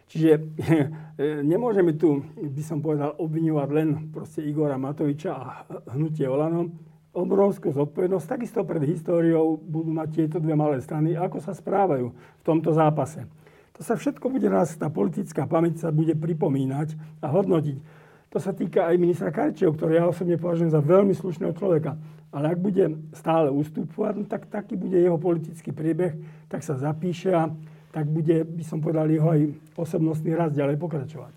[0.07, 0.55] Čiže
[1.51, 5.67] nemôžeme tu, by som povedal, obviňovať len proste Igora Matoviča a
[5.99, 6.71] hnutie Olano.
[7.11, 12.43] Obrovskú zodpovednosť, takisto pred históriou budú mať tieto dve malé strany, ako sa správajú v
[12.47, 13.27] tomto zápase.
[13.75, 18.06] To sa všetko bude raz, tá politická pamäť sa bude pripomínať a hodnotiť.
[18.35, 21.95] To sa týka aj ministra Karčeho, ktorý ja osobne považujem za veľmi slušného človeka.
[22.35, 22.85] Ale ak bude
[23.17, 26.19] stále ustupovať, no tak taký bude jeho politický priebeh,
[26.51, 27.49] tak sa zapíše a
[27.95, 29.41] tak bude, by som povedal, jeho aj
[29.79, 31.33] osobnostný raz ďalej pokračovať.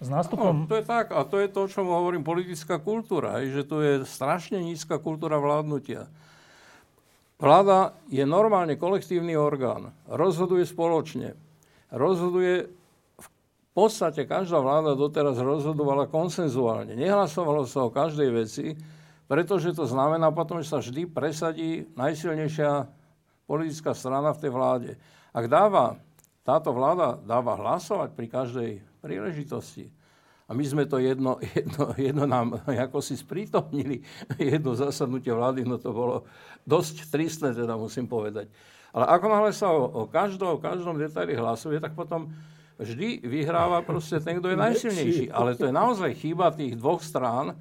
[0.00, 0.64] S nástupom...
[0.64, 3.84] No, to je tak a to je to, o čom hovorím, politická kultúra, že to
[3.84, 6.08] je strašne nízka kultúra vládnutia.
[7.36, 11.36] Vláda je normálne kolektívny orgán, rozhoduje spoločne,
[11.92, 12.70] rozhoduje
[13.74, 16.94] podstate každá vláda doteraz rozhodovala konsenzuálne.
[16.94, 18.78] Nehlasovalo sa o každej veci,
[19.26, 22.86] pretože to znamená potom, že sa vždy presadí najsilnejšia
[23.50, 24.90] politická strana v tej vláde.
[25.34, 25.98] Ak dáva,
[26.46, 28.70] táto vláda dáva hlasovať pri každej
[29.02, 29.90] príležitosti,
[30.44, 34.04] a my sme to jedno, jedno, jedno nám ako si sprítomnili,
[34.36, 36.28] jedno zasadnutie vlády, no to bolo
[36.68, 38.52] dosť tristné, teda musím povedať.
[38.94, 42.30] Ale ako náhle sa o, o, každom, o každom detaili hlasuje, tak potom
[42.78, 45.24] vždy vyhráva proste ten, kto je najsilnejší.
[45.30, 47.54] Ale to je naozaj chyba tých dvoch strán,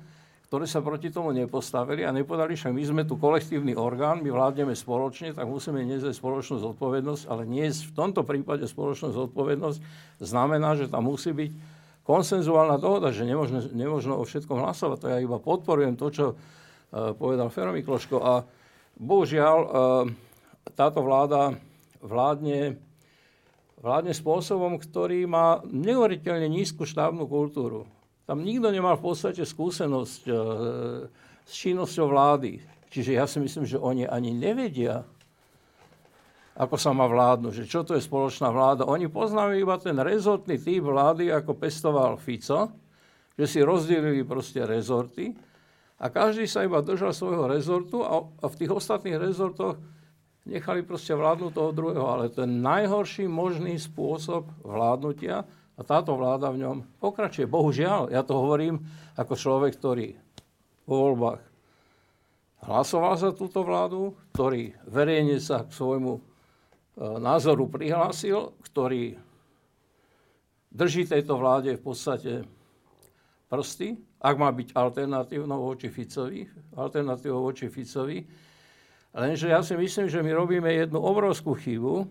[0.50, 4.78] ktoré sa proti tomu nepostavili a nepovedali, že my sme tu kolektívny orgán, my vládneme
[4.78, 9.82] spoločne, tak musíme niesť spoločnú zodpovednosť, ale nie v tomto prípade spoločnú zodpovednosť
[10.22, 11.52] znamená, že tam musí byť
[12.06, 14.98] konsenzuálna dohoda, že nemožno, nemožno o všetkom hlasovať.
[15.02, 18.22] To ja iba podporujem to, čo uh, povedal Fero Mikloško.
[18.22, 18.46] A
[19.00, 19.72] bohužiaľ, uh,
[20.78, 21.58] táto vláda
[22.04, 22.78] vládne
[23.84, 27.84] vládne spôsobom, ktorý má neuveriteľne nízku štábnu kultúru.
[28.24, 30.34] Tam nikto nemal v podstate skúsenosť e,
[31.44, 32.64] s činnosťou vlády.
[32.88, 35.04] Čiže ja si myslím, že oni ani nevedia,
[36.56, 38.88] ako sa má vládnu, že čo to je spoločná vláda.
[38.88, 42.72] Oni poznajú iba ten rezortný typ vlády, ako pestoval Fico,
[43.36, 45.36] že si rozdielili proste rezorty
[46.00, 49.76] a každý sa iba držal svojho rezortu a, a v tých ostatných rezortoch
[50.44, 52.08] nechali proste vládnuť toho druhého.
[52.08, 57.50] Ale je najhorší možný spôsob vládnutia a táto vláda v ňom pokračuje.
[57.50, 58.84] Bohužiaľ, ja to hovorím
[59.18, 60.08] ako človek, ktorý
[60.84, 61.42] vo voľbách
[62.64, 66.34] hlasoval za túto vládu, ktorý verejne sa k svojmu
[66.94, 69.18] E, názoru prihlásil, ktorý
[70.70, 72.32] drží tejto vláde v podstate
[73.50, 76.46] prsty, ak má byť alternatívnou voči Ficovi,
[76.78, 78.22] alternatívou voči Ficovi.
[79.14, 82.10] Lenže ja si myslím, že my robíme jednu obrovskú chybu,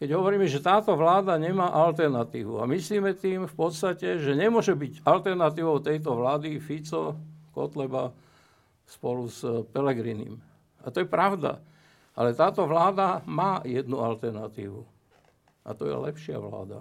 [0.00, 2.56] keď hovoríme, že táto vláda nemá alternatívu.
[2.56, 7.20] A myslíme tým v podstate, že nemôže byť alternatívou tejto vlády Fico,
[7.52, 8.08] Kotleba
[8.88, 9.44] spolu s
[9.76, 10.40] Pelegrinim.
[10.80, 11.60] A to je pravda.
[12.16, 14.80] Ale táto vláda má jednu alternatívu.
[15.68, 16.80] A to je lepšia vláda.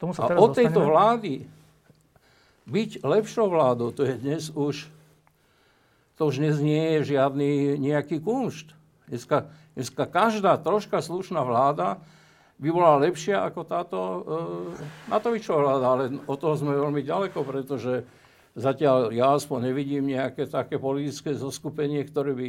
[0.00, 1.44] Tomu sa a od tejto vlády
[2.64, 4.88] byť lepšou vládou, to je dnes už,
[6.18, 8.74] to už dnes nie je žiadny nejaký kunšt.
[9.08, 12.00] Dneska, dneska každá troška slušná vláda
[12.56, 14.18] by bola lepšia ako táto e,
[15.10, 18.06] Matovičová vláda, ale od toho sme veľmi ďaleko, pretože
[18.54, 22.48] zatiaľ ja aspoň nevidím nejaké také politické zoskupenie, ktoré by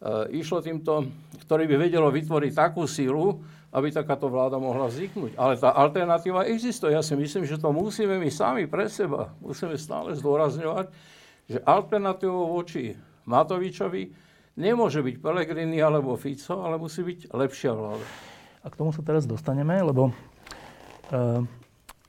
[0.00, 1.12] E, išlo týmto,
[1.44, 5.36] ktorý by vedelo vytvoriť takú sílu, aby takáto vláda mohla vzniknúť.
[5.36, 6.96] Ale tá alternatíva existuje.
[6.96, 10.88] Ja si myslím, že to musíme my sami pre seba, musíme stále zdôrazňovať,
[11.50, 12.94] že alternatívou voči
[13.26, 14.14] Matovičovi
[14.54, 18.06] nemôže byť Pelegrini alebo Fico, ale musí byť lepšia vláda.
[18.62, 20.12] A k tomu sa teraz dostaneme, lebo e,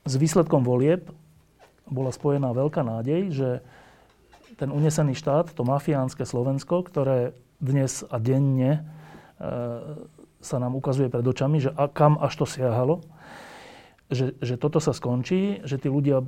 [0.06, 1.10] s výsledkom volieb
[1.90, 3.50] bola spojená veľká nádej, že
[4.54, 8.80] ten unesený štát, to mafiánske Slovensko, ktoré dnes a denne e,
[10.38, 13.02] sa nám ukazuje pred očami, že a kam až to siahalo,
[14.12, 16.20] že, že toto sa skončí, že tí ľudia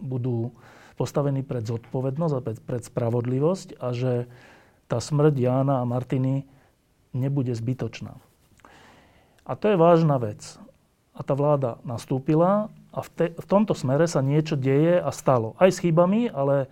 [0.00, 0.50] budú
[0.98, 4.26] postavení pred zodpovednosť a pred, spravodlivosť a že
[4.90, 6.42] tá smrť Jána a Martiny
[7.14, 8.18] nebude zbytočná.
[9.46, 10.58] A to je vážna vec.
[11.14, 15.54] A tá vláda nastúpila a v, te, v tomto smere sa niečo deje a stalo.
[15.62, 16.66] Aj s chybami, ale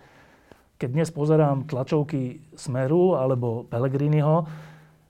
[0.77, 4.45] keď dnes pozerám tlačovky Smeru alebo Pelegriniho,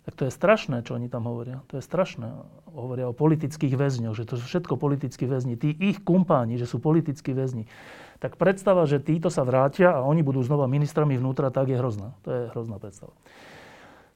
[0.07, 1.59] tak to je strašné, čo oni tam hovoria.
[1.67, 2.31] To je strašné.
[2.71, 5.59] Hovoria o politických väzňoch, že to sú všetko politickí väzni.
[5.59, 7.67] Tí ich kumpáni, že sú politickí väzni.
[8.17, 12.17] Tak predstava, že títo sa vrátia a oni budú znova ministrami vnútra, tak je hrozná.
[12.25, 13.13] To je hrozná predstava.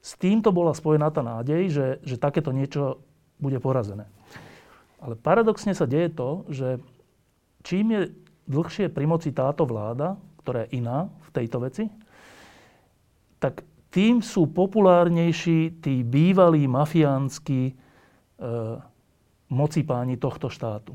[0.02, 2.98] S týmto bola spojená tá nádej, že, že takéto niečo
[3.38, 4.10] bude porazené.
[4.98, 6.82] Ale paradoxne sa deje to, že
[7.62, 8.02] čím je
[8.50, 11.86] dlhšie pri moci táto vláda, ktorá je iná v tejto veci,
[13.38, 13.62] tak
[13.94, 17.72] tým sú populárnejší tí bývalí mafiánsky e,
[19.50, 20.94] mocipáni tohto štátu.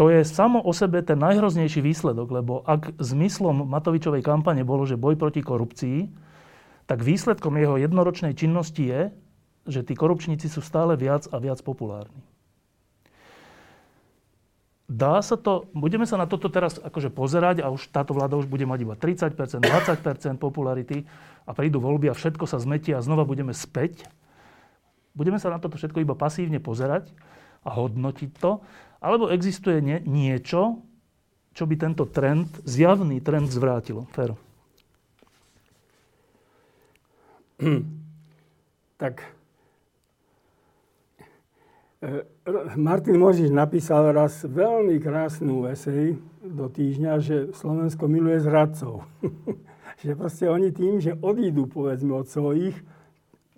[0.00, 4.96] To je samo o sebe ten najhroznejší výsledok, lebo ak zmyslom Matovičovej kampane bolo, že
[4.96, 6.08] boj proti korupcii,
[6.88, 9.12] tak výsledkom jeho jednoročnej činnosti je,
[9.68, 12.24] že tí korupčníci sú stále viac a viac populárni.
[14.88, 18.48] Dá sa to, budeme sa na toto teraz akože pozerať a už táto vláda už
[18.48, 21.04] bude mať iba 30%, 20% popularity
[21.44, 24.08] a prídu voľby a všetko sa zmetie a znova budeme späť.
[25.12, 27.12] Budeme sa na toto všetko iba pasívne pozerať
[27.62, 28.64] a hodnotiť to,
[29.00, 30.84] alebo existuje nie, niečo,
[31.56, 34.06] čo by tento trend, zjavný trend zvrátilo.
[34.12, 34.36] Fero.
[39.00, 39.40] Tak
[42.00, 42.24] E,
[42.80, 49.04] Martin Možiš napísal raz veľmi krásnu esej do týždňa, že Slovensko miluje zradcov.
[50.02, 52.72] že proste oni tým, že odídu povedzme od svojich,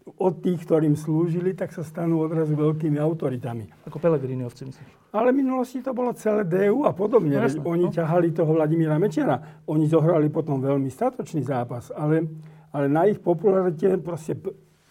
[0.02, 3.70] od tých, ktorým slúžili, tak sa stanú odrazu veľkými autoritami.
[3.86, 4.90] Ako Pelegriniovci, myslíš?
[5.14, 7.38] Ale v minulosti to bolo celé DU a podobne.
[7.38, 7.94] No, jasne, oni no.
[7.94, 9.62] ťahali toho Vladimíra Mečera.
[9.70, 12.26] Oni zohrali potom veľmi statočný zápas, ale,
[12.74, 14.34] ale na ich popularite proste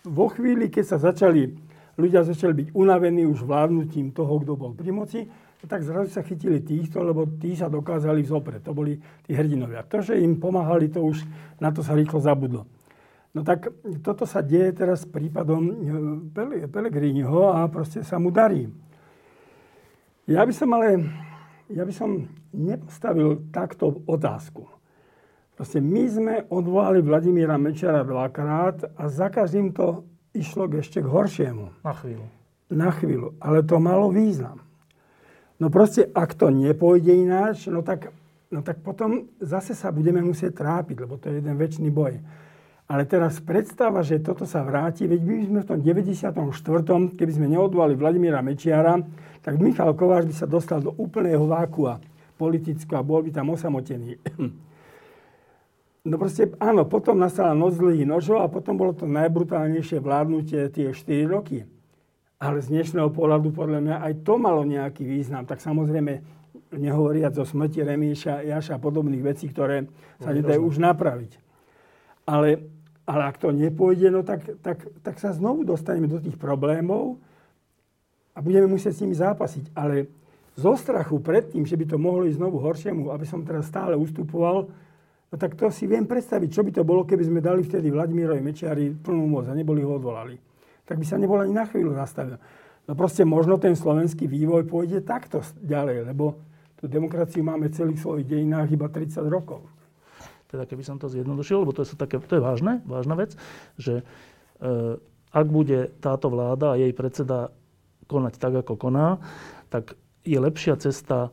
[0.07, 4.89] vo chvíli, keď sa začali ľudia začali byť unavení už vládnutím toho, kto bol pri
[4.89, 5.19] moci,
[5.61, 8.65] tak zrazu sa chytili týchto, lebo tí sa dokázali vzoprieť.
[8.65, 9.85] To boli tí hrdinovia.
[9.85, 11.21] To, že im pomáhali, to už
[11.61, 12.65] na to sa rýchlo zabudlo.
[13.31, 13.71] No tak
[14.03, 18.67] toto sa deje teraz prípadom e, Pelegriniho a proste sa mu darí.
[20.27, 20.99] Ja by som ale,
[21.71, 24.67] ja by som nepostavil takto otázku.
[25.55, 30.03] Proste my sme odvolali Vladimíra Mečera dvakrát a za každým to
[30.35, 31.83] išlo ešte k horšiemu.
[31.83, 32.25] Na chvíľu.
[32.71, 34.63] na chvíľu, ale to malo význam.
[35.59, 38.09] No proste, ak to nepôjde ináč, no tak,
[38.49, 42.17] no tak potom zase sa budeme musieť trápiť, lebo to je jeden väčší boj.
[42.91, 46.35] Ale teraz predstava, že toto sa vráti, veď my sme v tom 94.,
[47.15, 48.99] keby sme neodvolali Vladimíra Mečiara,
[49.39, 52.03] tak Michal Kováč by sa dostal do úplného vákua
[52.35, 54.19] politického a bol by tam osamotený.
[56.01, 60.89] No proste, áno, potom nastala noc zlých nožov a potom bolo to najbrutálnejšie vládnutie tie
[60.97, 61.61] 4 roky.
[62.41, 65.45] Ale z dnešného pohľadu podľa mňa aj to malo nejaký význam.
[65.45, 66.25] Tak samozrejme,
[66.73, 69.85] nehovoriac o smrti Remíša, Jaša a podobných vecí, ktoré
[70.17, 71.37] sa nedajú už napraviť.
[72.25, 72.65] Ale,
[73.11, 77.19] ale ak to nepôjde, no tak, tak, tak sa znovu dostaneme do tých problémov
[78.31, 79.75] a budeme musieť s nimi zápasiť.
[79.75, 80.07] Ale
[80.55, 83.99] zo strachu pred tým, že by to mohlo ísť znovu horšiemu, aby som teraz stále
[83.99, 84.71] ustupoval,
[85.27, 88.39] no tak to si viem predstaviť, čo by to bolo, keby sme dali vtedy Vladimírovi
[88.39, 90.51] Mečiari plnú moc a neboli ho odvolali
[90.91, 92.35] tak by sa nebol ani na chvíľu zastavil.
[92.83, 96.35] No proste možno ten slovenský vývoj pôjde takto ďalej, lebo
[96.75, 99.63] tú demokraciu máme celých svojich dejinách iba 30 rokov.
[100.51, 103.39] Teda keby som to zjednodušil, lebo to je, také, to je vážne, vážna vec,
[103.79, 104.03] že
[104.59, 104.99] e,
[105.31, 107.55] ak bude táto vláda a jej predseda
[108.11, 109.23] konať tak, ako koná,
[109.71, 109.95] tak
[110.27, 111.31] je lepšia cesta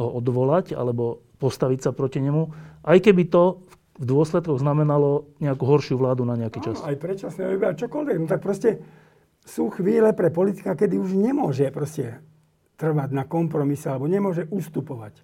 [0.00, 2.50] ho odvolať alebo postaviť sa proti nemu,
[2.88, 3.60] aj keby to
[3.94, 6.82] v dôsledkoch znamenalo nejakú horšiu vládu na nejaký čas.
[6.82, 8.16] No, aj predčasné voľby čokoľvek.
[8.18, 8.82] No tak proste
[9.44, 12.18] sú chvíle pre politika, kedy už nemôže proste
[12.74, 15.22] trvať na kompromise alebo nemôže ustupovať.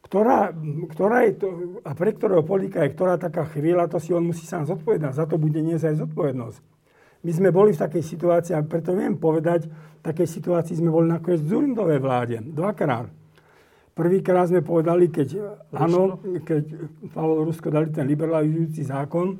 [0.00, 0.50] Ktorá,
[0.90, 1.48] ktorá je to,
[1.84, 5.12] a pre ktorého politika je ktorá taká chvíľa, to si on musí sám zodpovedať.
[5.12, 6.58] Za to bude niesť aj zodpovednosť.
[7.20, 11.12] My sme boli v takej situácii, a preto viem povedať, v takej situácii sme boli
[11.12, 12.40] nakoniec v Zurindovej vláde.
[12.40, 13.12] Dvakrát.
[13.92, 15.36] Prvýkrát sme povedali, keď,
[15.76, 16.16] áno,
[16.48, 16.64] keď
[17.12, 19.36] Pavel Rusko dali ten liberalizujúci zákon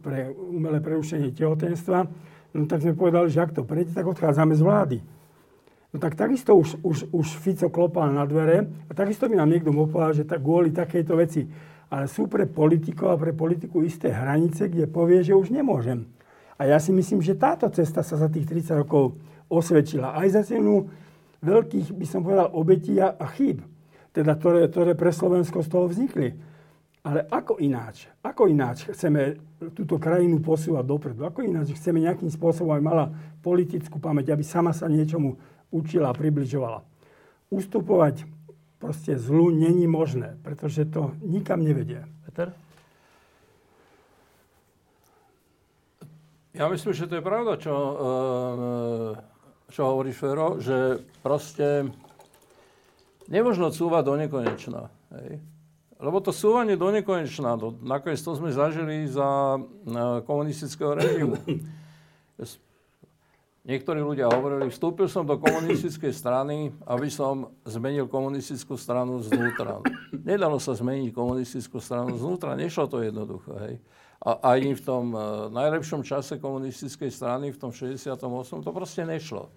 [0.00, 2.08] pre umelé prerušenie tehotenstva,
[2.56, 4.98] no tak sme povedali, že ak to prejde, tak odchádzame z vlády.
[5.88, 9.72] No tak takisto už, už, už Fico klopal na dvere a takisto by nám niekto
[9.72, 11.48] mohol povedať, že tak kvôli takejto veci.
[11.88, 16.04] Ale sú pre politikov a pre politiku isté hranice, kde povie, že už nemôžem.
[16.60, 19.16] A ja si myslím, že táto cesta sa za tých 30 rokov
[19.48, 20.12] osvedčila.
[20.12, 20.92] Aj za cenu
[21.40, 23.64] veľkých, by som povedal, obetí a, chýb,
[24.12, 26.36] teda ktoré, ktoré pre Slovensko z toho vznikli.
[27.00, 28.10] Ale ako ináč?
[28.20, 29.40] Ako ináč chceme
[29.72, 31.24] túto krajinu posúvať dopredu?
[31.24, 33.04] Ako ináč chceme nejakým spôsobom, aj mala
[33.40, 35.40] politickú pamäť, aby sama sa niečomu
[35.70, 36.84] učila a približovala?
[37.48, 38.28] Ustupovať
[38.78, 42.04] proste zlu není možné, pretože to nikam nevedie.
[42.28, 42.52] Peter?
[46.54, 49.38] Ja myslím, že to je pravda, čo uh,
[49.68, 51.92] čo hovorí Fero, že proste
[53.28, 54.88] nemožno cúvať do nekonečna.
[55.12, 55.44] Hej.
[55.98, 61.36] Lebo to súvanie do nekonečna, do, nakoniec to sme zažili za na, komunistického režimu.
[63.68, 69.84] Niektorí ľudia hovorili, vstúpil som do komunistickej strany, aby som zmenil komunistickú stranu znútra.
[70.24, 73.52] Nedalo sa zmeniť komunistickú stranu znútra, nešlo to jednoducho.
[73.60, 73.76] Hej.
[74.24, 78.16] A ani v tom uh, najlepšom čase komunistickej strany, v tom 68.
[78.64, 79.52] to proste nešlo.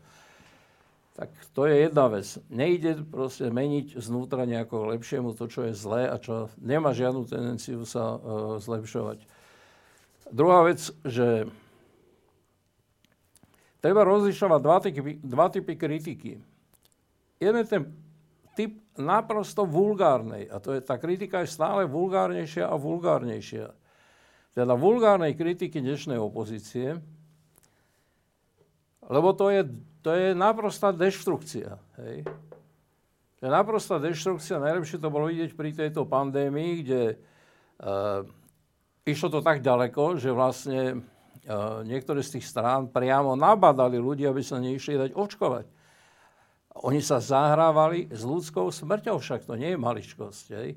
[1.16, 2.28] Tak to je jedna vec.
[2.52, 7.88] Nejde proste meniť znútra nejako lepšiemu to, čo je zlé a čo nemá žiadnu tendenciu
[7.88, 8.20] sa uh,
[8.60, 9.24] zlepšovať.
[10.36, 11.48] Druhá vec, že
[13.84, 16.38] treba rozlišovať dva typy, dva typy kritiky.
[17.42, 17.90] Jeden ten
[18.54, 23.82] typ naprosto vulgárnej, a to je, tá kritika je stále vulgárnejšia a vulgárnejšia
[24.52, 27.00] teda vulgárnej kritiky dnešnej opozície,
[29.08, 29.62] lebo to je,
[30.04, 31.80] to je naprostá deštrukcia.
[32.04, 32.28] Hej.
[33.40, 34.62] To je naprostá deštrukcia.
[34.62, 38.28] Najlepšie to bolo vidieť pri tejto pandémii, kde uh,
[39.08, 41.02] išlo to tak ďaleko, že vlastne
[41.88, 45.66] niektoré z tých strán priamo nabadali ľudí, aby sa neišli dať očkovať.
[46.88, 50.46] Oni sa zahrávali s ľudskou smrťou, však to nie je maličkosť.
[50.56, 50.70] Hej.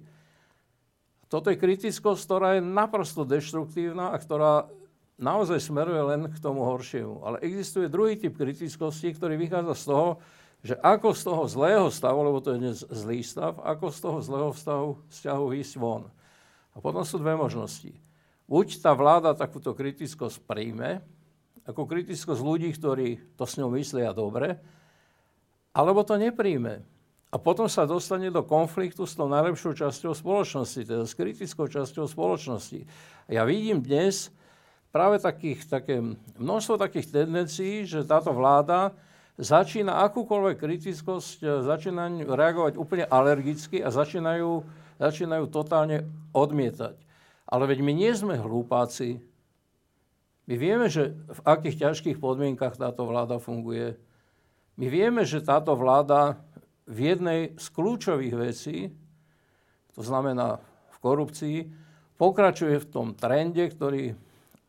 [1.30, 4.66] Toto je kritickosť, ktorá je naprosto deštruktívna a ktorá
[5.14, 7.22] naozaj smeruje len k tomu horšiemu.
[7.22, 10.08] Ale existuje druhý typ kritickosti, ktorý vychádza z toho,
[10.64, 14.18] že ako z toho zlého stavu, lebo to je dnes zlý stav, ako z toho
[14.24, 16.08] zlého stavu vzťahu ísť von.
[16.74, 17.94] A potom sú dve možnosti.
[18.54, 21.02] Buď tá vláda takúto kritickosť príjme,
[21.66, 24.62] ako kritickosť ľudí, ktorí to s ňou myslia dobre,
[25.74, 26.86] alebo to nepríjme.
[27.34, 32.06] A potom sa dostane do konfliktu s tou najlepšou časťou spoločnosti, teda s kritickou časťou
[32.06, 32.86] spoločnosti.
[33.26, 34.30] Ja vidím dnes
[34.94, 35.98] práve takých, také
[36.38, 38.94] množstvo takých tendencií, že táto vláda
[39.34, 44.62] začína akúkoľvek kritickosť, e, začína reagovať úplne alergicky a začínajú,
[45.02, 47.02] začínajú totálne odmietať.
[47.44, 49.20] Ale veď my nie sme hlúpáci.
[50.44, 53.96] My vieme, že v akých ťažkých podmienkach táto vláda funguje.
[54.76, 56.40] My vieme, že táto vláda
[56.84, 58.92] v jednej z kľúčových vecí,
[59.96, 60.60] to znamená
[60.92, 61.58] v korupcii,
[62.20, 64.12] pokračuje v tom trende, ktorý,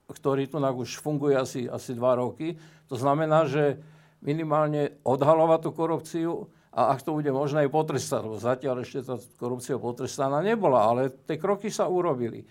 [0.08, 2.56] ktorý tu už funguje asi, asi dva roky.
[2.88, 3.82] To znamená, že
[4.24, 6.32] minimálne odhalovať tú korupciu
[6.76, 11.14] a ak to bude možné aj potrestať, lebo zatiaľ ešte tá korupcia potrestaná nebola, ale
[11.24, 12.44] tie kroky sa urobili.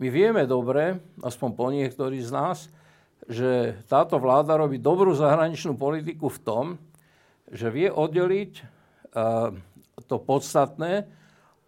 [0.00, 2.58] My vieme dobre, aspoň po niektorí z nás,
[3.28, 6.64] že táto vláda robí dobrú zahraničnú politiku v tom,
[7.52, 8.52] že vie oddeliť
[9.12, 9.52] uh,
[10.08, 11.06] to podstatné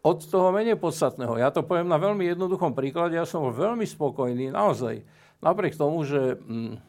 [0.05, 1.37] od toho menej podstatného.
[1.37, 3.17] Ja to poviem na veľmi jednoduchom príklade.
[3.17, 5.05] Ja som bol veľmi spokojný, naozaj.
[5.45, 6.81] Napriek tomu, že hm,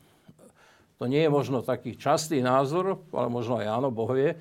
[1.00, 4.36] to nie je možno taký častý názor, ale možno aj áno, Boh vie,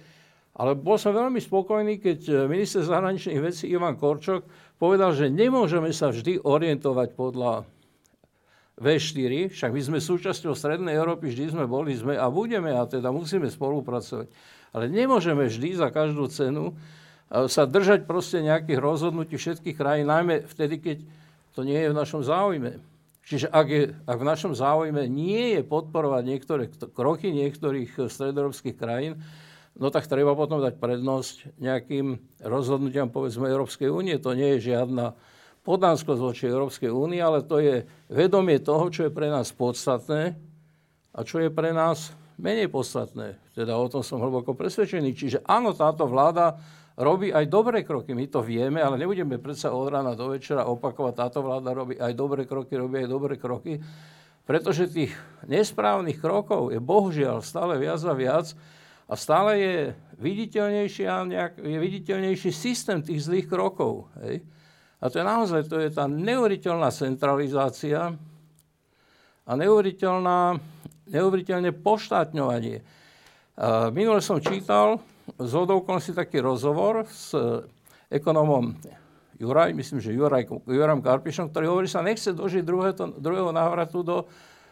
[0.54, 4.46] ale bol som veľmi spokojný, keď minister zahraničných vecí Ivan Korčok
[4.78, 7.64] povedal, že nemôžeme sa vždy orientovať podľa
[8.74, 13.14] V4, však my sme súčasťou Strednej Európy, vždy sme boli, sme a budeme a teda
[13.14, 14.26] musíme spolupracovať.
[14.74, 20.42] Ale nemôžeme vždy za každú cenu e, sa držať proste nejakých rozhodnutí všetkých krajín, najmä
[20.50, 20.98] vtedy, keď
[21.54, 22.82] to nie je v našom záujme.
[23.24, 29.22] Čiže ak, je, ak v našom záujme nie je podporovať niektoré kroky niektorých stredoeurópskych krajín,
[29.78, 34.18] no tak treba potom dať prednosť nejakým rozhodnutiam, povedzme, Európskej únie.
[34.22, 35.14] To nie je žiadna
[35.64, 40.36] podánskosť voči Európskej únie, ale to je vedomie toho, čo je pre nás podstatné
[41.14, 43.38] a čo je pre nás menej podstatné.
[43.54, 45.10] Teda o tom som hlboko presvedčený.
[45.14, 46.58] Čiže áno, táto vláda
[46.98, 48.14] robí aj dobré kroky.
[48.14, 52.12] My to vieme, ale nebudeme predsa od rána do večera opakovať, táto vláda robí aj
[52.14, 53.82] dobré kroky, robí aj dobré kroky.
[54.44, 55.14] Pretože tých
[55.48, 58.52] nesprávnych krokov je bohužiaľ stále viac a viac
[59.04, 59.76] a stále je
[60.16, 64.08] viditeľnejší, nejak, je viditeľnejší systém tých zlých krokov.
[64.24, 64.40] Hej?
[65.04, 68.16] A to je naozaj to je tá neuveriteľná centralizácia
[69.44, 70.56] a neuveriteľná,
[71.12, 72.80] neuveriteľné poštátňovanie.
[73.92, 75.04] Minule som čítal
[75.36, 75.52] z
[76.00, 77.36] si taký rozhovor s
[78.08, 78.72] ekonomom
[79.34, 84.06] Juraj, myslím, že Juraj, Jurajom Karpišom, ktorý hovorí, že sa nechce dožiť druhého, druhého návratu
[84.06, 84.16] do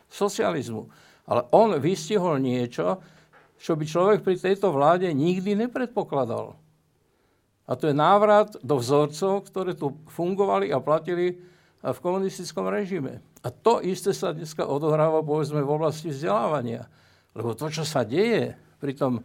[0.07, 0.87] socializmu.
[1.27, 3.03] Ale on vystihol niečo,
[3.63, 6.59] čo by človek pri tejto vláde nikdy nepredpokladal.
[7.63, 11.39] A to je návrat do vzorcov, ktoré tu fungovali a platili
[11.79, 13.23] v komunistickom režime.
[13.47, 16.91] A to isté sa dneska odohráva, povedzme, v oblasti vzdelávania.
[17.39, 19.23] Lebo to, čo sa deje pri tom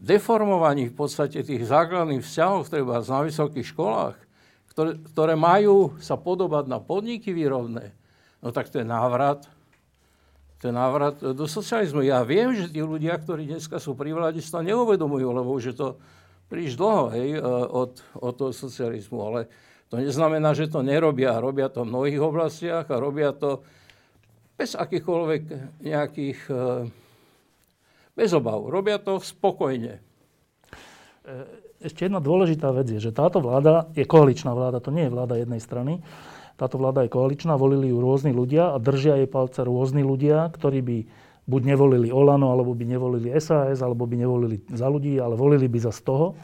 [0.00, 4.16] deformovaní v podstate tých základných vzťahov, treba na vysokých školách,
[4.72, 7.92] ktoré, ktoré majú sa podobať na podniky výrobné,
[8.40, 9.44] no tak to je návrat
[10.58, 12.02] ten návrat do socializmu.
[12.02, 15.76] Ja viem, že tí ľudia, ktorí dneska sú pri vláde, sa neuvedomujú, lebo už je
[15.78, 15.88] to
[16.50, 17.40] príliš dlho hej, e,
[17.70, 19.18] od, od toho socializmu.
[19.22, 19.40] Ale
[19.86, 21.38] to neznamená, že to nerobia.
[21.38, 23.62] Robia to v mnohých oblastiach a robia to
[24.58, 25.42] bez akýchkoľvek
[25.86, 26.40] nejakých...
[26.50, 26.62] E,
[28.18, 28.66] bez obav.
[28.66, 29.94] Robia to spokojne.
[29.94, 30.02] E,
[31.78, 35.38] ešte jedna dôležitá vec je, že táto vláda je koaličná vláda, to nie je vláda
[35.38, 36.02] jednej strany.
[36.58, 40.82] Táto vláda je koaličná, volili ju rôzni ľudia a držia jej palce rôzni ľudia, ktorí
[40.82, 40.98] by
[41.46, 45.78] buď nevolili Olano, alebo by nevolili SAS, alebo by nevolili za ľudí, ale volili by
[45.78, 46.34] za z toho.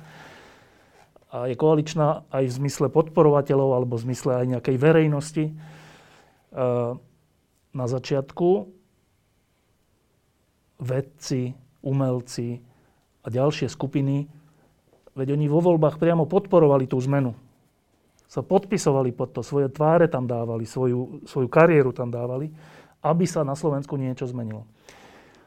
[1.34, 5.44] A je koaličná aj v zmysle podporovateľov, alebo v zmysle aj nejakej verejnosti.
[7.74, 8.70] Na začiatku
[10.78, 12.62] vedci, umelci
[13.18, 14.30] a ďalšie skupiny,
[15.18, 17.34] veď oni vo voľbách priamo podporovali tú zmenu
[18.34, 22.50] sa podpisovali pod to, svoje tváre tam dávali, svoju, svoju kariéru tam dávali,
[23.06, 24.66] aby sa na Slovensku niečo zmenilo.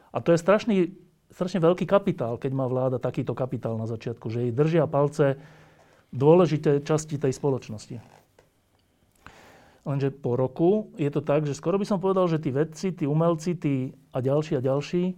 [0.08, 0.96] A to je strašný,
[1.28, 5.36] strašne veľký kapitál, keď má vláda takýto kapitál na začiatku, že jej držia palce
[6.16, 8.00] dôležité časti tej spoločnosti.
[9.84, 13.04] Lenže po roku je to tak, že skoro by som povedal, že tí vedci, tí
[13.04, 15.12] umelci, tí a ďalší a ďalší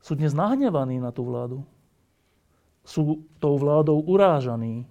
[0.00, 1.60] sú dnes nahnevaní na tú vládu.
[2.88, 4.88] Sú tou vládou urážaní,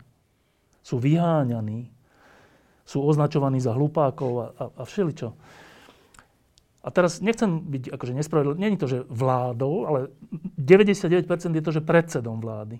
[0.85, 1.94] sú vyháňaní,
[2.85, 5.33] sú označovaní za hlupákov a, a, a všeličo.
[6.85, 9.99] A teraz nechcem byť akože nespravedlivý, není to, že vládou, ale
[10.61, 11.25] 99%
[11.57, 12.77] je to, že predsedom vlády.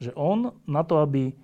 [0.00, 1.36] Že on na to, aby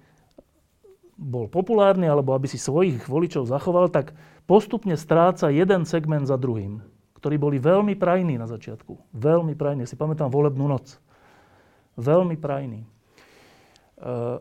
[1.20, 4.16] bol populárny alebo aby si svojich voličov zachoval, tak
[4.48, 6.80] postupne stráca jeden segment za druhým,
[7.20, 9.12] ktorí boli veľmi prajní na začiatku.
[9.12, 9.84] Veľmi prajní.
[9.84, 10.96] Si pamätám volebnú noc.
[12.00, 12.88] Veľmi prajní.
[14.00, 14.40] Uh,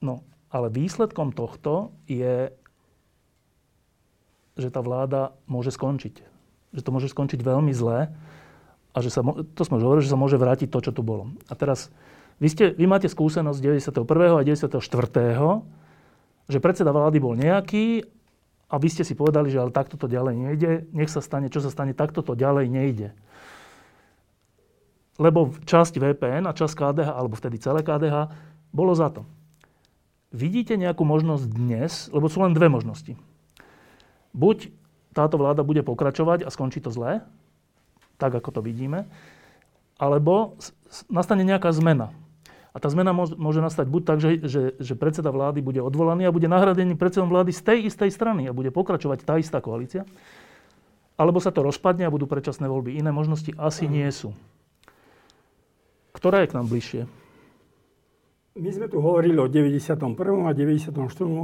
[0.00, 2.52] no ale výsledkom tohto je,
[4.56, 6.24] že tá vláda môže skončiť.
[6.72, 8.08] Že to môže skončiť veľmi zle
[8.92, 11.30] a že sa, to sme už hovorili, že sa môže vrátiť to, čo tu bolo.
[11.46, 11.92] A teraz,
[12.40, 14.40] vy, ste, vy máte skúsenosť 91.
[14.40, 14.80] a 94.
[16.48, 18.08] že predseda vlády bol nejaký
[18.68, 21.60] a vy ste si povedali, že ale takto to ďalej nejde, nech sa stane, čo
[21.60, 23.08] sa stane, takto to ďalej nejde.
[25.18, 28.30] Lebo časť VPN a časť KDH, alebo vtedy celé KDH,
[28.70, 29.24] bolo za to.
[30.28, 33.16] Vidíte nejakú možnosť dnes, lebo sú len dve možnosti.
[34.36, 34.68] Buď
[35.16, 37.24] táto vláda bude pokračovať a skončí to zlé,
[38.20, 39.08] tak ako to vidíme,
[39.96, 40.60] alebo
[41.08, 42.12] nastane nejaká zmena.
[42.76, 46.34] A tá zmena môže nastať buď tak, že, že, že predseda vlády bude odvolaný a
[46.34, 50.04] bude nahradený predsedom vlády z tej istej strany a bude pokračovať tá istá koalícia,
[51.18, 52.94] alebo sa to rozpadne a budú predčasné voľby.
[52.94, 54.36] Iné možnosti asi nie sú.
[56.14, 57.02] Ktorá je k nám bližšie?
[58.58, 60.18] My sme tu hovorili o 91.
[60.18, 60.90] a 94.,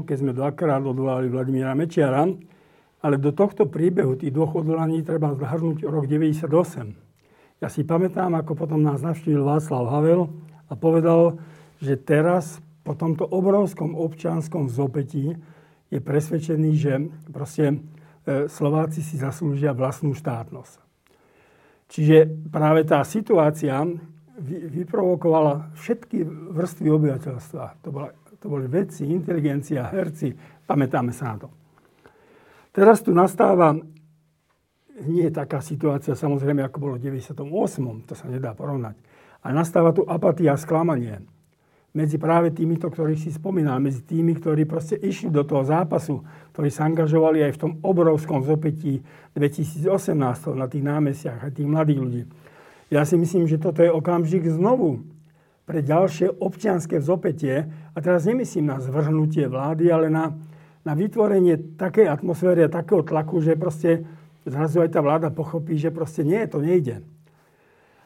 [0.02, 2.26] keď sme dvakrát odvolali Vladimíra Mečiara,
[3.06, 6.50] ale do tohto príbehu tých dvoch odvolaní treba zahrnúť rok 98.
[7.62, 10.26] Ja si pamätám, ako potom nás navštívil Václav Havel
[10.66, 11.38] a povedal,
[11.78, 15.38] že teraz po tomto obrovskom občianskom zopetí
[15.94, 16.98] je presvedčený, že
[17.30, 17.78] proste
[18.26, 20.82] e, Slováci si zaslúžia vlastnú štátnosť.
[21.94, 23.86] Čiže práve tá situácia
[24.70, 27.64] vyprovokovala všetky vrstvy obyvateľstva.
[27.86, 30.34] To, bola, to boli vedci, inteligencia, herci,
[30.66, 31.48] pamätáme sa na to.
[32.74, 33.78] Teraz tu nastáva
[34.94, 37.42] nie je taká situácia, samozrejme, ako bolo v 98.
[38.06, 38.94] To sa nedá porovnať
[39.44, 41.20] a nastáva tu apatia a sklamanie
[41.94, 46.66] medzi práve týmito, ktorých si spomínal, medzi tými, ktorí proste išli do toho zápasu, ktorí
[46.66, 48.98] sa angažovali aj v tom obrovskom zopetí
[49.38, 50.18] 2018
[50.58, 52.22] na tých námestiach, aj tých mladých ľudí.
[52.94, 55.02] Ja si myslím, že toto je okamžik znovu
[55.66, 57.66] pre ďalšie občianské vzopetie.
[57.90, 60.30] A teraz nemyslím na zvrhnutie vlády, ale na,
[60.86, 64.06] na vytvorenie takej atmosféry a takého tlaku, že proste
[64.46, 67.02] zrazu aj tá vláda pochopí, že proste nie, to nejde.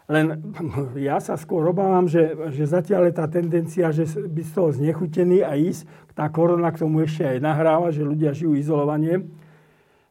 [0.09, 0.41] Len
[0.97, 5.45] ja sa skôr obávam, že, že zatiaľ je tá tendencia, že by z toho znechutený
[5.45, 5.85] a ísť,
[6.17, 9.29] tá korona k tomu ešte aj nahráva, že ľudia žijú izolovanie.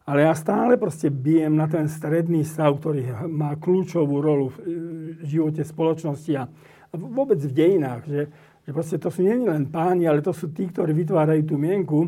[0.07, 5.67] Ale ja stále proste bijem na ten stredný stav, ktorý má kľúčovú rolu v živote
[5.67, 6.47] spoločnosti a
[6.95, 8.07] vôbec v dejinách.
[8.07, 8.21] Že,
[8.63, 12.07] že proste to sú nie len páni, ale to sú tí, ktorí vytvárajú tú mienku.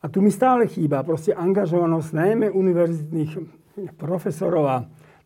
[0.00, 3.32] A tu mi stále chýba proste angažovanosť najmä univerzitných
[4.00, 4.76] profesorov a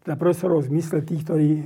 [0.02, 1.62] teda profesorov v zmysle tých, ktorí e,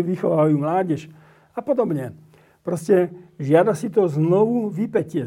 [0.00, 1.12] vychovávajú mládež
[1.52, 2.16] a podobne.
[2.62, 3.10] Proste
[3.42, 5.26] žiada si to znovu vypetie,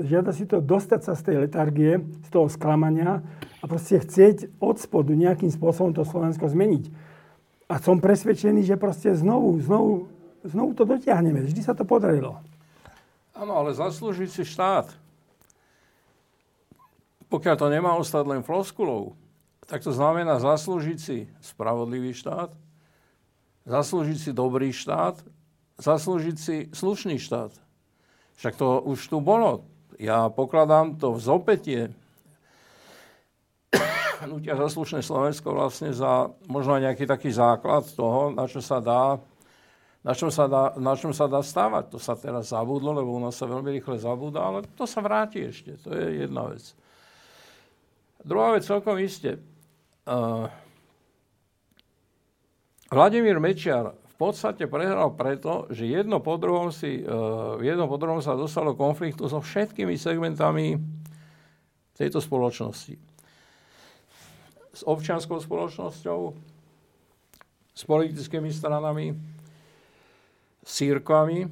[0.00, 3.20] žiada si to dostať sa z tej letargie, z toho sklamania
[3.60, 6.88] a proste chcieť od spodu nejakým spôsobom to Slovensko zmeniť.
[7.68, 10.08] A som presvedčený, že proste znovu, znovu,
[10.48, 11.44] znovu to dotiahneme.
[11.44, 12.40] Vždy sa to podarilo.
[13.36, 14.92] Áno, ale zaslúžiť si štát,
[17.32, 19.16] pokiaľ to nemá ostať len floskulou,
[19.64, 22.52] tak to znamená zaslúžiť si spravodlivý štát,
[23.64, 25.24] zaslúžiť si dobrý štát,
[25.82, 27.50] zaslúžiť si slušný štát.
[28.38, 29.66] Však to už tu bolo.
[29.98, 31.80] Ja pokladám to v zopetie
[34.24, 39.18] hnutia za slušné Slovensko vlastne za možno nejaký taký základ toho, na čo sa dá
[40.02, 41.94] na čom, sa dá, na čom sa dá stávať.
[41.94, 45.46] To sa teraz zabudlo, lebo u nás sa veľmi rýchle zabúda, ale to sa vráti
[45.46, 45.78] ešte.
[45.86, 46.74] To je jedna vec.
[48.26, 49.38] Druhá vec celkom iste.
[50.02, 50.50] Uh,
[52.90, 58.20] Vladimír Mečiar v podstate prehral preto, že jedno po druhom, si, uh, jedno po druhom
[58.20, 60.76] sa dostalo konfliktu so všetkými segmentami
[61.96, 62.94] tejto spoločnosti.
[64.72, 66.20] S občianskou spoločnosťou,
[67.72, 69.16] s politickými stranami,
[70.62, 71.48] s církvami.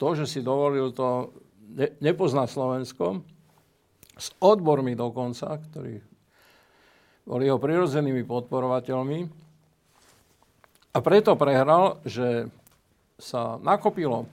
[0.00, 1.34] To, že si dovolil to,
[1.76, 3.20] ne, nepozná Slovensko,
[4.20, 6.00] s odbormi dokonca, ktorí
[7.24, 9.18] boli jeho prirodzenými podporovateľmi.
[10.90, 12.50] A preto prehral, že
[13.20, 14.26] sa nakopilo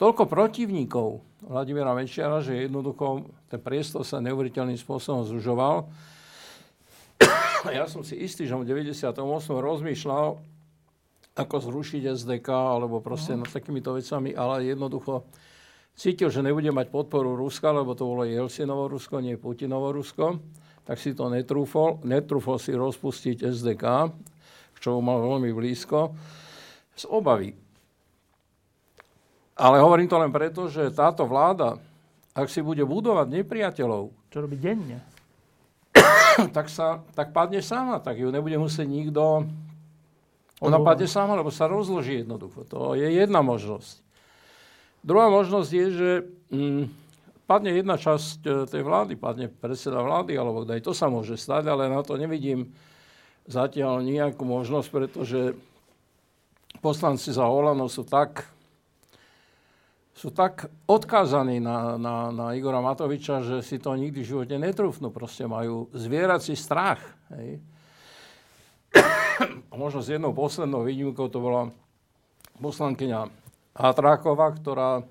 [0.00, 5.90] toľko protivníkov Vladimíra Mečiara, že jednoducho ten priestor sa neuveriteľným spôsobom zužoval.
[7.70, 9.14] Ja som si istý, že v 98.
[9.46, 10.34] rozmýšľal,
[11.38, 13.46] ako zrušiť SDK, alebo proste no.
[13.46, 15.22] nad takýmito vecami, ale jednoducho
[15.94, 20.42] cítil, že nebude mať podporu Ruska, lebo to bolo Jelcinovo Rusko, nie Putinovo Rusko
[20.82, 24.10] tak si to netrúfol, netrúfol si rozpustiť SDK,
[24.82, 26.10] čo mal veľmi blízko,
[26.98, 27.54] z obavy.
[29.54, 31.78] Ale hovorím to len preto, že táto vláda,
[32.34, 34.10] ak si bude budovať nepriateľov...
[34.34, 34.98] Čo robí denne?
[36.56, 39.46] tak, sa, tak padne sama, tak ju nebude musieť nikto...
[40.62, 42.62] Ona padne sama, lebo sa rozloží jednoducho.
[42.70, 43.98] To je jedna možnosť.
[45.02, 46.10] Druhá možnosť je, že...
[46.54, 46.86] Mm,
[47.50, 51.66] padne jedna časť e, tej vlády, padne predseda vlády, alebo aj to sa môže stať,
[51.66, 52.70] ale na to nevidím
[53.46, 55.40] zatiaľ nejakú možnosť, pretože
[56.82, 58.46] poslanci za Olano sú tak
[60.12, 65.10] sú tak odkázaní na, na, na Igora Matoviča, že si to nikdy v živote netrúfnú.
[65.10, 67.00] Proste majú zvierací strach.
[67.34, 67.58] Hej.
[69.72, 71.74] Možno s jednou poslednou výnimkou to bola
[72.60, 73.34] poslankyňa
[73.72, 75.02] Hatráková, ktorá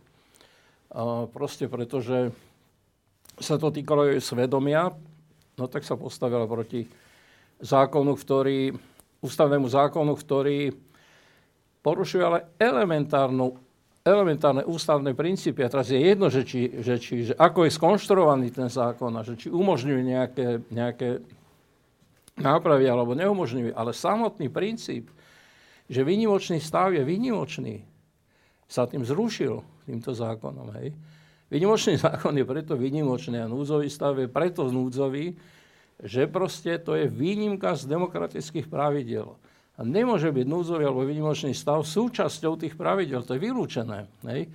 [1.34, 2.30] proste pretože
[3.42, 4.94] sa to týkalo jej svedomia,
[5.58, 6.86] no tak sa postavila proti
[7.62, 8.74] zákonu, ktorý,
[9.22, 10.74] ústavnému zákonu, ktorý
[11.82, 13.58] porušuje ale elementárnu
[14.02, 15.62] elementárne ústavné princípy.
[15.62, 19.22] A teraz je jedno, že, či, že, či, že ako je skonštruovaný ten zákon a
[19.22, 21.22] že či umožňuje nejaké, nejaké
[22.42, 23.78] nápravy alebo neumožňuje.
[23.78, 25.14] Ale samotný princíp,
[25.86, 27.86] že výnimočný stav je výnimočný,
[28.66, 30.74] sa tým zrušil týmto zákonom.
[30.82, 30.98] Hej.
[31.54, 35.38] Výnimočný zákon je preto výnimočný a núdzový stav je preto núdzový,
[36.02, 39.38] že proste to je výnimka z demokratických pravidel.
[39.78, 43.26] A nemôže byť núdzový alebo výnimočný stav súčasťou tých pravidel.
[43.26, 44.10] To je vylúčené.
[44.28, 44.50] Hej.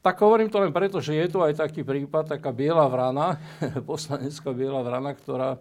[0.00, 3.36] Tak hovorím to len preto, že je tu aj taký prípad, taká biela vrana,
[3.90, 5.60] poslanecká biela vrana, ktorá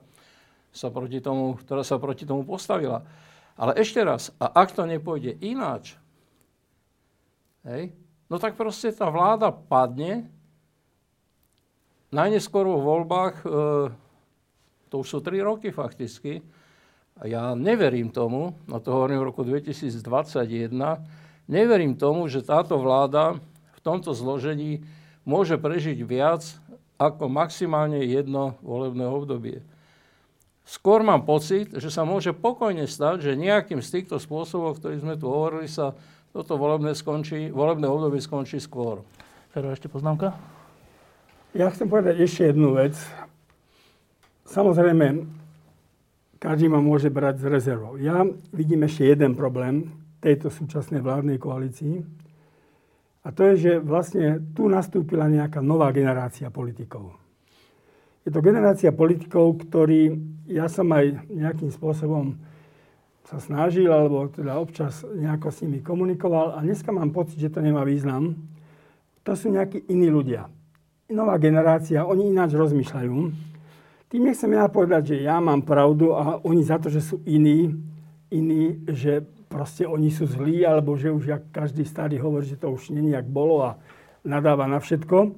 [0.69, 3.03] sa proti tomu, ktorá sa proti tomu postavila.
[3.59, 5.99] Ale ešte raz, a ak to nepôjde ináč,
[7.67, 7.91] hej,
[8.31, 10.31] no tak proste tá vláda padne,
[12.07, 13.47] najneskôr vo voľbách, e,
[14.89, 16.41] to už sú tri roky fakticky,
[17.19, 20.71] a ja neverím tomu, na to hovorím v roku 2021,
[21.51, 23.35] neverím tomu, že táto vláda
[23.75, 24.87] v tomto zložení
[25.27, 26.47] môže prežiť viac
[26.95, 29.59] ako maximálne jedno volebné obdobie.
[30.63, 35.15] Skôr mám pocit, že sa môže pokojne stať, že nejakým z týchto spôsobov, ktorých sme
[35.19, 35.97] tu hovorili, sa
[36.31, 39.03] toto volebné, skončí, volebné obdobie skončí skôr.
[39.51, 40.37] Fero, ešte poznámka?
[41.57, 42.95] Ja chcem povedať ešte jednu vec.
[44.49, 45.29] Samozrejme,
[46.41, 48.01] každý ma môže brať z rezervou.
[48.01, 49.93] Ja vidím ešte jeden problém
[50.25, 52.01] tejto súčasnej vládnej koalícii.
[53.21, 57.13] A to je, že vlastne tu nastúpila nejaká nová generácia politikov.
[58.25, 60.17] Je to generácia politikov, ktorí,
[60.49, 62.33] ja som aj nejakým spôsobom
[63.29, 67.61] sa snažil, alebo teda občas nejako s nimi komunikoval a dneska mám pocit, že to
[67.61, 68.33] nemá význam.
[69.29, 70.49] To sú nejakí iní ľudia.
[71.13, 73.48] Nová generácia, oni ináč rozmýšľajú
[74.09, 77.77] tým nechcem ja povedať, že ja mám pravdu a oni za to, že sú iní,
[78.33, 82.73] iní, že proste oni sú zlí, alebo že už jak každý starý hovorí, že to
[82.73, 83.71] už není jak bolo a
[84.25, 85.37] nadáva na všetko.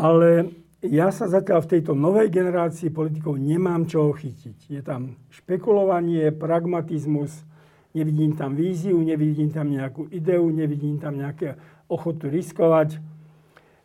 [0.00, 4.72] Ale ja sa zatiaľ v tejto novej generácii politikov nemám čo chytiť.
[4.72, 7.44] Je tam špekulovanie, pragmatizmus,
[7.92, 11.58] nevidím tam víziu, nevidím tam nejakú ideu, nevidím tam nejaké
[11.90, 13.00] ochotu riskovať.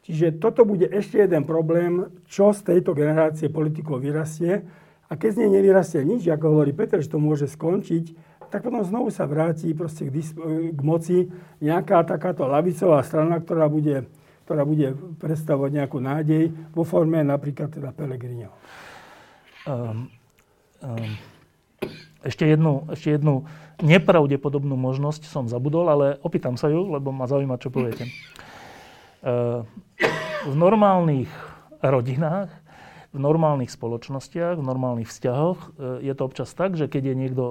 [0.04, 4.68] Čiže toto bude ešte jeden problém, čo z tejto generácie politikov vyrastie.
[5.08, 8.86] A keď z nej nevyrastie nič, ako hovorí Peter, že to môže skončiť, tak potom
[8.86, 9.82] znovu sa vráti k,
[10.76, 14.06] k moci nejaká takáto lavicová strana, ktorá bude,
[14.46, 18.54] ktorá bude predstavovať nejakú nádej vo forme napríklad teda Pellegrino.
[19.66, 20.12] Um,
[20.86, 21.12] um,
[22.22, 23.48] ešte, jednu, ešte jednu
[23.82, 28.06] nepravdepodobnú možnosť som zabudol, ale opýtam sa ju, lebo ma zaujíma, čo poviete.
[30.44, 31.32] V normálnych
[31.80, 32.52] rodinách,
[33.14, 35.68] v normálnych spoločnostiach, v normálnych vzťahoch e,
[36.02, 37.44] je to občas tak, že keď je niekto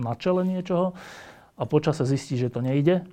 [0.00, 0.96] na čele niečoho
[1.60, 3.04] a počase zistí, že to nejde,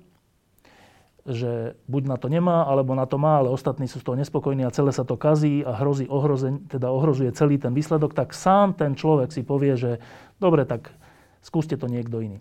[1.28, 4.64] že buď na to nemá, alebo na to má, ale ostatní sú z toho nespokojní
[4.64, 8.72] a celé sa to kazí a hrozí ohrozeň, teda ohrozuje celý ten výsledok, tak sám
[8.72, 10.00] ten človek si povie, že
[10.40, 10.88] dobre, tak
[11.44, 12.40] skúste to niekto iný.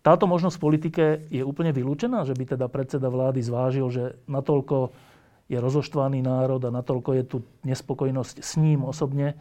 [0.00, 4.96] Táto možnosť v politike je úplne vylúčená, že by teda predseda vlády zvážil, že natoľko
[5.50, 7.36] je rozoštvaný národ a natoľko je tu
[7.68, 9.36] nespokojnosť s ním osobne,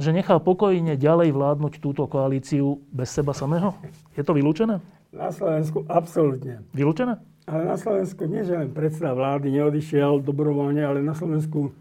[0.00, 3.74] že nechá pokojne ďalej vládnuť túto koalíciu bez seba samého?
[4.14, 4.78] Je to vylúčené?
[5.10, 6.62] Na Slovensku absolútne.
[6.70, 7.18] Vylúčené?
[7.50, 11.74] Ale na Slovensku nie, že len predseda vlády neodišiel dobrovoľne, ale na Slovensku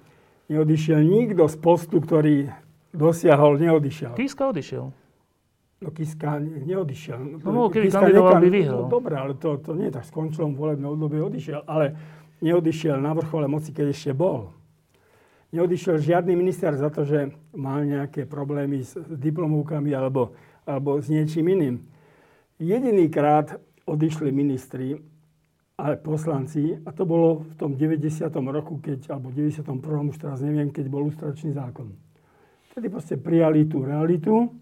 [0.50, 2.50] neodišiel nikto z postu, ktorý
[2.90, 4.18] dosiahol, neodišiel.
[4.18, 4.90] Kiska odišiel.
[5.80, 7.40] No Kiska neodišiel.
[7.40, 8.84] No, no keby kandidoval, by vyhral.
[8.84, 11.64] No, dobré, ale to, to nie tak skončilo volebné obdobie, odišiel.
[11.64, 11.96] Ale
[12.44, 14.52] neodišiel na vrchole moci, keď ešte bol.
[15.56, 20.36] Neodišiel žiadny minister za to, že mal nejaké problémy s diplomovkami alebo,
[20.68, 21.76] alebo s niečím iným.
[22.60, 23.56] Jediný krát
[23.88, 25.00] odišli ministri,
[25.80, 28.28] ale poslanci, a to bolo v tom 90.
[28.52, 29.80] roku, keď, alebo 91.
[30.12, 31.96] už teraz neviem, keď bol ústračný zákon.
[32.76, 34.59] Tedy proste prijali tú realitu,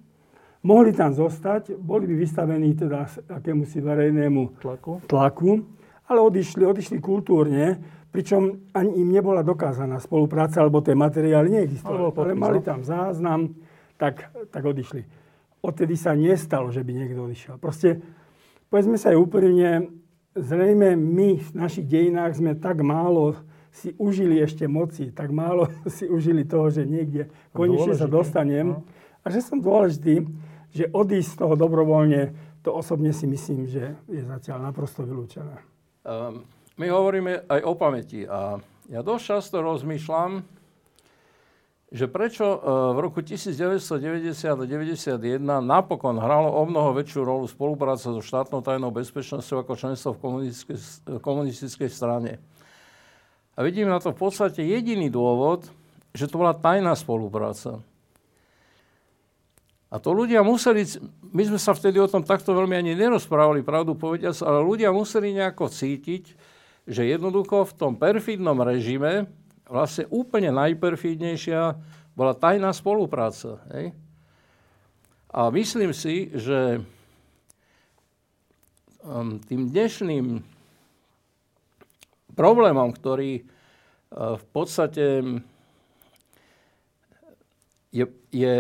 [0.68, 5.64] mohli tam zostať, boli by vystavení teda akémusi verejnému tlaku, tlaku
[6.08, 7.80] ale odišli, odišli kultúrne,
[8.12, 12.16] pričom ani im nebola dokázaná spolupráca, alebo tie materiály neexistovali.
[12.16, 12.66] Ale mali no.
[12.66, 13.52] tam záznam,
[14.00, 15.04] tak, tak odišli.
[15.60, 17.60] Odtedy sa nestalo, že by niekto odišiel.
[17.60, 18.00] Proste,
[18.72, 19.92] povedzme sa aj úprimne,
[20.32, 23.36] zrejme my v našich dejinách sme tak málo
[23.68, 28.80] si užili ešte moci, tak málo si užili toho, že niekde konečne sa dostanem.
[28.80, 28.88] No.
[29.22, 30.24] A že som dôležitý,
[30.72, 35.56] že odísť z toho dobrovoľne, to osobne si myslím, že je zatiaľ naprosto vylúčené.
[36.04, 36.44] Um,
[36.78, 40.46] my hovoríme aj o pamäti a ja dosť často rozmýšľam,
[41.88, 42.58] že prečo e,
[42.96, 48.92] v roku 1990 a 1991 napokon hralo o mnoho väčšiu rolu spolupráca so štátnou tajnou
[48.92, 50.78] bezpečnosťou ako členstvo v komunistickej,
[51.24, 52.44] komunistickej strane.
[53.56, 55.72] A vidím na to v podstate jediný dôvod,
[56.12, 57.80] že to bola tajná spolupráca.
[59.88, 60.84] A to ľudia museli,
[61.32, 65.32] my sme sa vtedy o tom takto veľmi ani nerozprávali, pravdu povediac, ale ľudia museli
[65.32, 66.36] nejako cítiť,
[66.84, 69.32] že jednoducho v tom perfidnom režime
[69.68, 71.76] vlastne úplne najperfidnejšia
[72.20, 73.64] bola tajná spolupráca.
[73.72, 73.96] Hej?
[75.32, 76.84] A myslím si, že
[79.04, 80.44] um, tým dnešným
[82.36, 85.24] problémom, ktorý uh, v podstate
[87.92, 88.56] je, je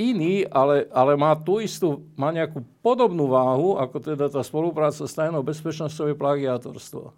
[0.00, 5.12] iný, ale, ale má tú istú, má nejakú podobnú váhu, ako teda tá spolupráca s
[5.12, 7.12] tajnou bezpečnosťou je plagiátorstvo.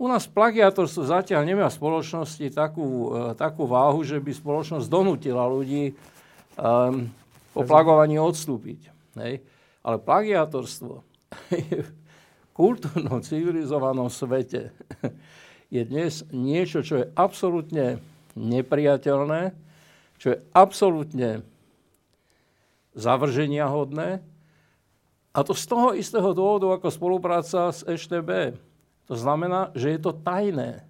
[0.00, 5.48] U nás plagiátorstvo zatiaľ nemá v spoločnosti takú, uh, takú váhu, že by spoločnosť donútila
[5.48, 5.96] ľudí
[6.60, 7.08] um,
[7.56, 8.92] po plagovaní odstúpiť.
[9.16, 9.40] Hej?
[9.80, 11.00] Ale plagiátorstvo
[11.72, 11.84] je
[12.52, 14.72] kultúrnom, civilizovanom svete
[15.70, 18.02] je dnes niečo, čo je absolútne
[18.34, 19.54] nepriateľné,
[20.20, 21.40] čo je absolútne
[22.92, 24.20] zavrženia hodné.
[25.32, 28.60] A to z toho istého dôvodu ako spolupráca s EŠTB.
[29.08, 30.84] To znamená, že je to tajné.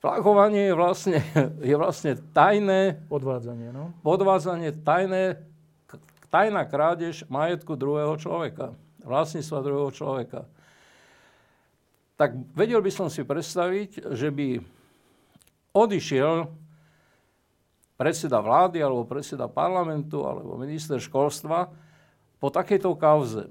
[0.00, 1.18] Flagovanie je vlastne,
[1.70, 3.04] je vlastne tajné...
[3.12, 3.92] Podvádzanie, no?
[4.00, 5.44] Podvádzanie, tajné,
[6.32, 8.72] tajná krádež majetku druhého človeka
[9.04, 10.40] vlastníctva druhého človeka.
[12.16, 14.58] Tak vedel by som si predstaviť, že by
[15.76, 16.48] odišiel
[18.04, 21.72] predseda vlády, alebo predseda parlamentu, alebo minister školstva
[22.36, 23.48] po takejto kauze.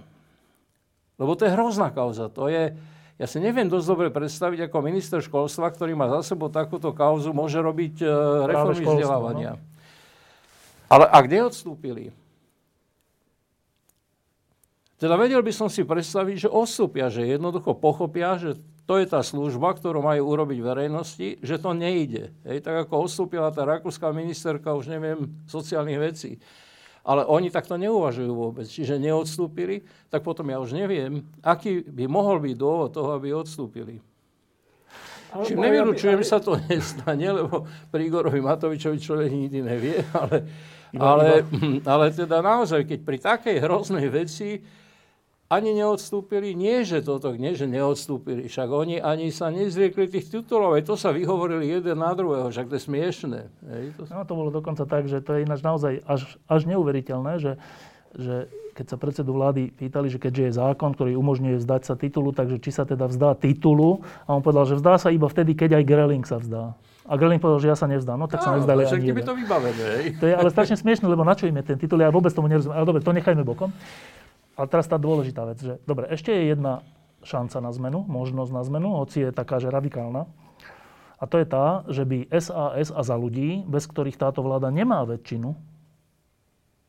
[1.18, 2.30] Lebo to je hrozná kauza.
[2.30, 2.78] To je,
[3.18, 7.34] ja si neviem dosť dobre predstaviť, ako minister školstva, ktorý má za sebou takúto kauzu,
[7.34, 9.58] môže robiť uh, reformy vzdelávania.
[9.58, 9.62] No?
[10.93, 12.14] Ale ak neodstúpili,
[15.01, 19.24] teda vedel by som si predstaviť, že odstúpia, že jednoducho pochopia, že to je tá
[19.24, 22.36] služba, ktorú majú urobiť verejnosti, že to nejde.
[22.44, 26.32] Hej, tak ako odstúpila tá rakúska ministerka, už neviem, sociálnych vecí.
[27.04, 28.68] Ale oni takto neuvažujú vôbec.
[28.68, 34.04] Čiže neodstúpili, tak potom ja už neviem, aký by mohol byť dôvod toho, aby odstúpili.
[35.34, 36.28] Čím nevylučujem, aby...
[36.28, 40.46] sa to nestane, lebo pri Igorovi Matovičovi človek nikdy nevie, ale,
[40.94, 41.30] ale,
[41.82, 44.62] ale teda naozaj, keď pri takej hroznej veci
[45.54, 46.58] ani neodstúpili.
[46.58, 48.49] Nie, že toto, nie, že neodstúpili.
[48.49, 50.74] Však oni ani sa nezriekli tých titulov.
[50.74, 52.49] Aj to sa vyhovorili jeden na druhého.
[52.49, 53.39] Však to je smiešné.
[53.70, 54.01] Hej, to...
[54.10, 57.54] No to bolo dokonca tak, že to je ináč naozaj až, až neuveriteľné, že,
[58.18, 62.34] že keď sa predsedu vlády pýtali, že keďže je zákon, ktorý umožňuje vzdať sa titulu,
[62.34, 64.01] takže či sa teda vzdá titulu.
[64.26, 66.74] A on povedal, že vzdá sa iba vtedy, keď aj Greling sa vzdá.
[67.04, 68.18] A Greling povedal, že ja sa nevzdám.
[68.18, 69.28] No tak sa nevzdali ani jeden.
[69.28, 70.18] to vybavené.
[70.18, 71.99] To je ale strašne smiešne, lebo na čo im je ten titul?
[71.99, 72.80] Ja vôbec tomu nerozumiem.
[72.80, 73.70] Ale dobre, to nechajme bokom.
[74.54, 76.86] Ale teraz tá dôležitá vec, že dobre, ešte je jedna
[77.26, 80.30] šanca na zmenu, možnosť na zmenu, hoci je taká, že radikálna.
[81.18, 85.08] A to je tá, že by SAS a za ľudí, bez ktorých táto vláda nemá
[85.08, 85.56] väčšinu,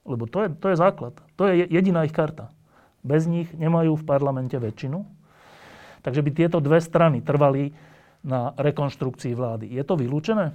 [0.05, 2.53] lebo to je, to je základ, to je jediná ich karta.
[3.01, 5.05] Bez nich nemajú v parlamente väčšinu.
[6.05, 7.73] Takže by tieto dve strany trvali
[8.21, 9.73] na rekonštrukcii vlády.
[9.73, 10.53] Je to vylúčené?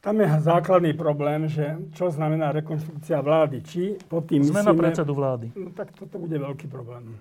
[0.00, 3.60] Tam je základný problém, že čo znamená rekonstrukcia vlády.
[3.60, 5.52] Či pod tým Zmena myslíme, predsedu vlády.
[5.52, 7.20] No, tak toto bude veľký problém.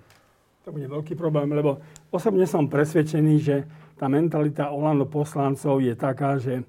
[0.64, 3.68] To bude veľký problém, lebo osobne som presvedčený, že
[4.00, 6.64] tá mentalita Olano poslancov je taká, že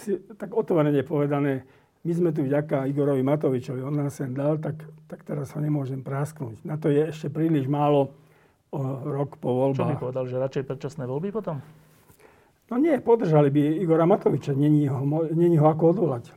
[0.00, 1.64] si, tak otvorene povedané,
[2.02, 6.02] my sme tu vďaka Igorovi Matovičovi, on nás sem dal, tak, tak teraz ho nemôžem
[6.02, 6.58] prasknúť.
[6.64, 8.10] Na to je ešte príliš málo
[8.72, 9.76] o, rok po voľbách.
[9.76, 11.62] Čo mi povedal, že radšej predčasné voľby potom?
[12.72, 15.04] No nie, podržali by Igora Matoviča, není ho,
[15.36, 16.32] není ho ako odvolať.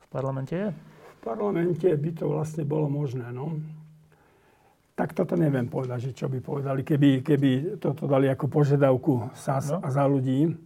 [0.00, 0.72] V parlamente je?
[0.72, 3.60] V parlamente by to vlastne bolo možné, no.
[4.96, 9.76] Tak toto neviem povedať, že čo by povedali, keby, keby toto dali ako požiadavku SAS
[9.76, 9.84] no.
[9.84, 10.56] a za ľudí.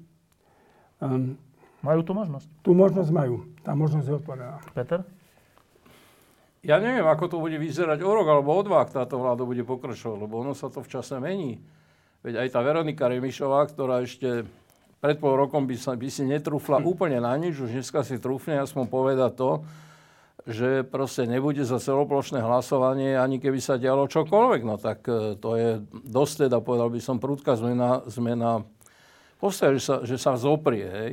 [1.03, 1.35] Um,
[1.83, 2.47] majú tú možnosť?
[2.63, 3.51] Tú možnosť majú.
[3.67, 4.63] Tá možnosť je otvorená.
[4.71, 5.03] Peter?
[6.63, 9.67] Ja neviem, ako to bude vyzerať o rok alebo o dva, ak táto vláda bude
[9.67, 11.59] pokračovať, lebo ono sa to v čase mení.
[12.25, 14.49] Veď aj tá Veronika Remišová, ktorá ešte
[14.97, 16.85] pred pol rokom by, sa, by si netrúfla mm.
[16.97, 19.51] úplne na nič, už dneska si trúfne aspoň povedať to,
[20.49, 24.61] že proste nebude za celoplošné hlasovanie, ani keby sa dialo čokoľvek.
[24.65, 28.65] No tak e, to je dosť teda, povedal by som, prúdka zmena, zmena
[29.37, 30.89] postoja, že sa, že sa zoprie.
[30.89, 31.13] Hej.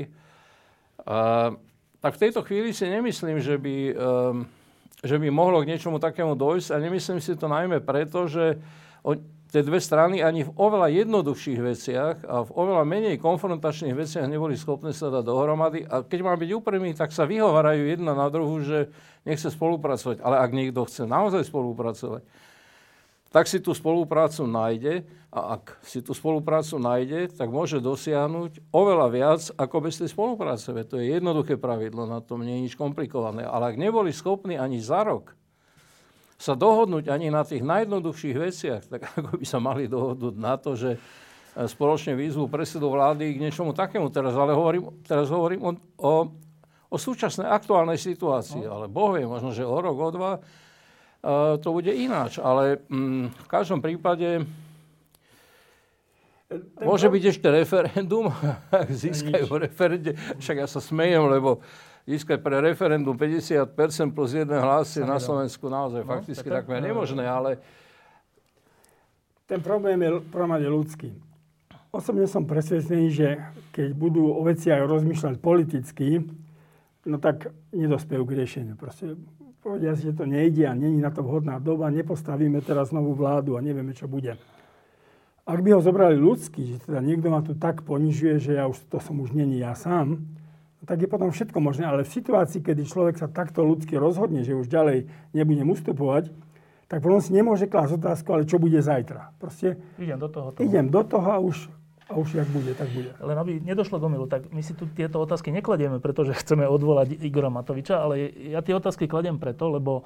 [1.04, 1.52] A,
[2.00, 4.48] tak v tejto chvíli si nemyslím, že by, um,
[5.04, 8.58] že by mohlo k niečomu takému dojsť a nemyslím si to najmä preto, že
[9.04, 9.22] on,
[9.52, 14.56] tie dve strany ani v oveľa jednoduchších veciach a v oveľa menej konfrontačných veciach neboli
[14.56, 15.84] schopné sa dať dohromady.
[15.84, 18.88] A keď má byť úprimný, tak sa vyhovárajú jedna na druhu, že
[19.28, 20.24] nechce spolupracovať.
[20.24, 22.24] Ale ak niekto chce naozaj spolupracovať,
[23.32, 29.08] tak si tú spoluprácu nájde a ak si tú spoluprácu nájde, tak môže dosiahnuť oveľa
[29.08, 30.72] viac ako bez tej spolupráce.
[30.72, 33.48] To je jednoduché pravidlo, na tom nie je nič komplikované.
[33.48, 35.36] Ale ak neboli schopní ani za rok
[36.42, 40.74] sa dohodnúť ani na tých najjednoduchších veciach, tak ako by sa mali dohodnúť na to,
[40.74, 41.00] že e,
[41.70, 45.72] spoločne výzvu predsedu vlády k niečomu takému teraz, ale hovorím, teraz hovorím o,
[46.02, 46.14] o,
[46.90, 48.74] o súčasnej aktuálnej situácii, no.
[48.74, 53.38] ale Boh vie, možno, že o rok, o dva uh, to bude ináč, ale mm,
[53.38, 54.42] v každom prípade
[56.52, 58.28] ten môže byť ešte referendum,
[58.76, 61.64] ak získajú referende, však ja sa smejem, lebo
[62.06, 63.74] získať pre referendum 50%
[64.16, 67.62] plus jeden hlas je na Slovensku naozaj no, fakticky tak, takmer nemožné, ale...
[69.46, 70.10] Ten problém je
[70.64, 71.12] je ľudský.
[71.92, 73.36] Osobne som presvedčený, že
[73.76, 76.24] keď budú o veciach rozmýšľať politicky,
[77.04, 78.80] no tak nedospejú k riešeniu.
[78.80, 79.20] Proste
[79.60, 83.60] povedia si, že to nejde a není na to vhodná doba, nepostavíme teraz novú vládu
[83.60, 84.40] a nevieme, čo bude.
[85.44, 88.88] Ak by ho zobrali ľudsky, že teda niekto ma tu tak ponižuje, že ja už,
[88.88, 90.24] to som už není ja sám,
[90.86, 91.86] tak je potom všetko možné.
[91.86, 96.34] Ale v situácii, kedy človek sa takto ľudsky rozhodne, že už ďalej nebudem ustupovať,
[96.92, 99.32] tak potom si nemôže klásť otázku, ale čo bude zajtra.
[99.40, 100.52] Proste idem do toho.
[100.52, 100.60] toho.
[100.60, 101.72] Idem do toho a už,
[102.12, 103.16] a už jak bude, tak bude.
[103.16, 107.16] Len aby nedošlo do milu, tak my si tu tieto otázky nekladieme, pretože chceme odvolať
[107.24, 110.04] Igora Matoviča, ale ja tie otázky kladiem preto, lebo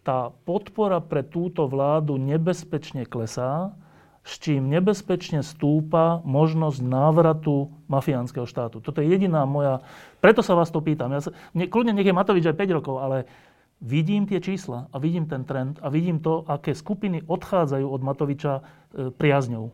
[0.00, 3.76] tá podpora pre túto vládu nebezpečne klesá
[4.24, 8.80] s čím nebezpečne stúpa možnosť návratu mafiánskeho štátu.
[8.80, 9.84] Toto je jediná moja...
[10.24, 11.12] Preto sa vás to pýtam.
[11.12, 13.28] Ja sa, ne, kľudne nech je Matovič aj 5 rokov, ale
[13.84, 18.52] vidím tie čísla a vidím ten trend a vidím to, aké skupiny odchádzajú od Matoviča
[18.56, 18.62] e,
[19.12, 19.68] priazňou.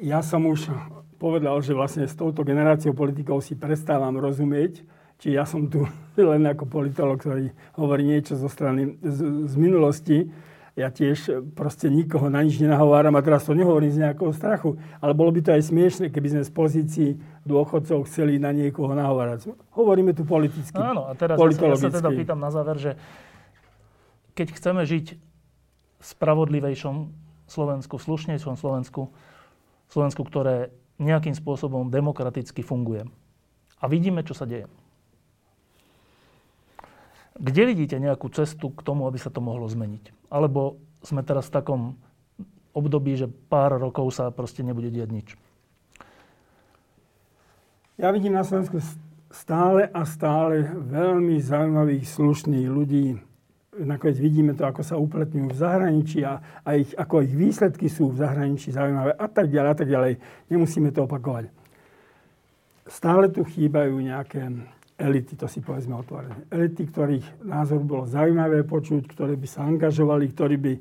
[0.00, 0.72] Ja som už
[1.20, 4.80] povedal, že vlastne s touto generáciou politikov si prestávam rozumieť,
[5.20, 5.84] či ja som tu
[6.16, 10.32] len ako politolog, ktorý hovorí niečo zo strany z, z minulosti,
[10.74, 14.74] ja tiež e, proste nikoho na nič nenahováram a teraz to nehovorím z nejakého strachu,
[14.98, 17.08] ale bolo by to aj smiešne, keby sme z pozícií
[17.46, 19.54] dôchodcov chceli na niekoho nahovárať.
[19.70, 22.92] Hovoríme tu politicky, Áno, a teraz ja sa teda pýtam na záver, že
[24.34, 26.96] keď chceme žiť v spravodlivejšom
[27.46, 29.14] Slovensku, v slušnejšom Slovensku,
[29.86, 33.06] Slovensku, ktoré nejakým spôsobom demokraticky funguje.
[33.78, 34.66] A vidíme, čo sa deje.
[37.34, 40.30] Kde vidíte nejakú cestu k tomu, aby sa to mohlo zmeniť?
[40.30, 41.82] Alebo sme teraz v takom
[42.70, 45.28] období, že pár rokov sa proste nebude diať nič?
[47.98, 48.82] Ja vidím na Slovensku
[49.30, 53.18] stále a stále veľmi zaujímavých, slušných ľudí.
[53.74, 58.14] Nakoniec vidíme to, ako sa upletňujú v zahraničí a, a ich, ako ich výsledky sú
[58.14, 60.12] v zahraničí zaujímavé a tak ďalej a tak ďalej.
[60.50, 61.50] Nemusíme to opakovať.
[62.86, 64.54] Stále tu chýbajú nejaké
[64.98, 66.46] elity, to si povedzme otvorene.
[66.50, 70.74] Elity, ktorých názor bolo zaujímavé počuť, ktoré by sa angažovali, ktorí by,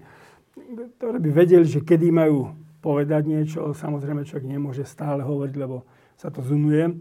[1.01, 2.53] ktorí by vedeli, že kedy majú
[2.84, 3.74] povedať niečo.
[3.74, 5.88] Samozrejme, človek nemôže stále hovoriť, lebo
[6.19, 6.94] sa to zunuje.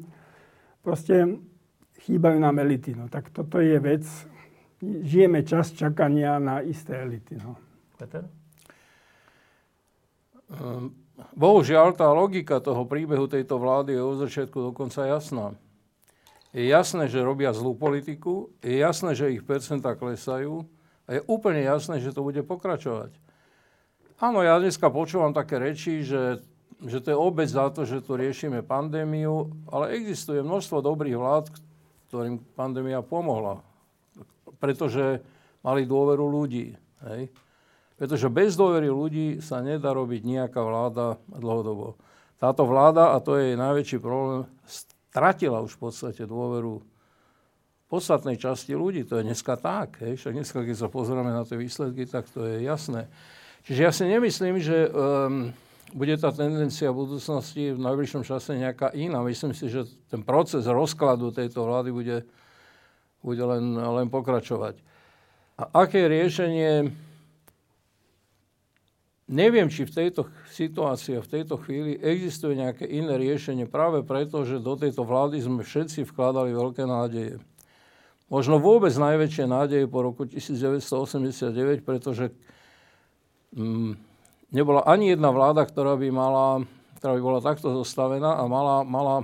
[0.80, 1.39] Proste
[2.06, 2.97] chýbajú nám elity.
[2.97, 3.06] No.
[3.12, 4.06] Tak toto je vec.
[4.82, 7.39] Žijeme čas čakania na isté elity.
[7.39, 7.55] No.
[7.94, 8.26] Peter?
[10.51, 10.90] Ehm,
[11.39, 15.55] bohužiaľ, tá logika toho príbehu tejto vlády je od začiatku dokonca jasná.
[16.52, 20.68] Je jasné, že robia zlú politiku, je jasné, že ich percentá klesajú
[21.08, 23.16] a je úplne jasné, že to bude pokračovať.
[24.20, 26.44] Áno, ja dneska počúvam také reči, že,
[26.84, 31.44] že to je obec za to, že tu riešime pandémiu, ale existuje množstvo dobrých vlád,
[32.12, 33.64] ktorým pandémia pomohla.
[34.60, 35.24] Pretože
[35.64, 36.76] mali dôveru ľudí.
[37.08, 37.32] Hej?
[37.96, 41.96] Pretože bez dôvery ľudí sa nedá robiť nejaká vláda dlhodobo.
[42.36, 44.44] Táto vláda, a to je jej najväčší problém,
[45.12, 46.80] stratila už v podstate dôveru
[47.93, 49.05] podstatnej časti ľudí.
[49.05, 50.01] To je dneska tak.
[50.01, 50.16] Hej.
[50.16, 53.12] Však dneska, keď sa pozrieme na tie výsledky, tak to je jasné.
[53.68, 55.52] Čiže ja si nemyslím, že um,
[55.93, 59.20] bude tá tendencia v budúcnosti v najbližšom čase nejaká iná.
[59.20, 62.24] Myslím si, že ten proces rozkladu tejto vlády bude,
[63.20, 64.80] bude len, len pokračovať.
[65.60, 66.89] A aké riešenie
[69.32, 74.44] Neviem, či v tejto situácii a v tejto chvíli existuje nejaké iné riešenie práve preto,
[74.44, 77.40] že do tejto vlády sme všetci vkladali veľké nádeje.
[78.28, 82.28] možno vôbec najväčšie nádeje po roku 1989, pretože
[83.56, 83.96] mm,
[84.52, 86.68] nebola ani jedna vláda, ktorá by, mala,
[87.00, 89.16] ktorá by bola takto zostavená a mala, mala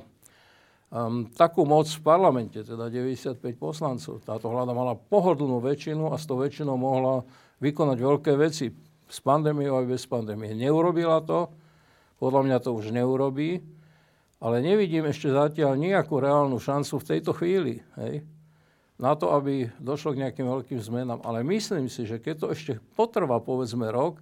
[0.89, 4.25] um, takú moc v parlamente, teda 95 poslancov.
[4.25, 7.29] Táto vláda mala pohodlnú väčšinu a s tou väčšinou mohla
[7.61, 10.53] vykonať veľké veci s pandémiou aj bez pandémie.
[10.53, 11.49] Neurobila to,
[12.21, 13.65] podľa mňa to už neurobí,
[14.39, 17.83] ale nevidím ešte zatiaľ nejakú reálnu šancu v tejto chvíli.
[17.99, 18.23] Hej?
[18.99, 21.23] na to, aby došlo k nejakým veľkým zmenám.
[21.23, 24.19] Ale myslím si, že keď to ešte potrvá povedzme rok,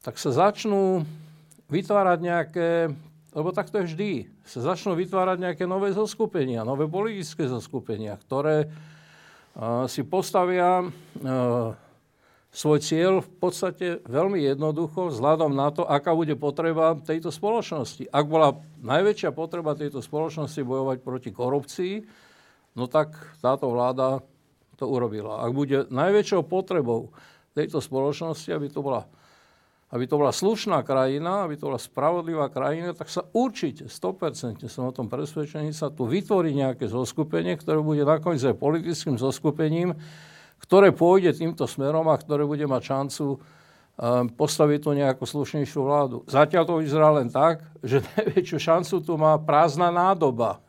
[0.00, 1.04] tak sa začnú
[1.68, 2.68] vytvárať nejaké,
[3.36, 4.12] lebo tak to je vždy,
[4.48, 11.76] sa začnú vytvárať nejaké nové zoskupenia, nové politické zoskupenia, ktoré uh, si postavia uh,
[12.50, 18.10] svoj cieľ v podstate veľmi jednoducho vzhľadom na to, aká bude potreba tejto spoločnosti.
[18.10, 21.94] Ak bola najväčšia potreba tejto spoločnosti bojovať proti korupcii,
[22.74, 24.18] no tak táto vláda
[24.74, 25.46] to urobila.
[25.46, 27.14] Ak bude najväčšou potrebou
[27.54, 29.06] tejto spoločnosti, aby to bola,
[29.94, 34.90] aby to bola slušná krajina, aby to bola spravodlivá krajina, tak sa určite, 100% som
[34.90, 39.94] o tom presvedčení, sa tu vytvorí nejaké zoskupenie, ktoré bude nakoniec aj politickým zoskupením,
[40.60, 43.38] ktoré pôjde týmto smerom a ktoré bude mať šancu um,
[44.28, 46.16] postaviť tu nejakú slušnejšiu vládu.
[46.28, 50.62] Zatiaľ to vyzerá len tak, že najväčšiu šancu tu má prázdna nádoba.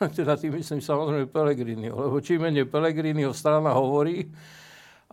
[0.18, 4.28] teda tým myslím samozrejme Pelegrini, lebo čím menej Pelegriniho strana hovorí,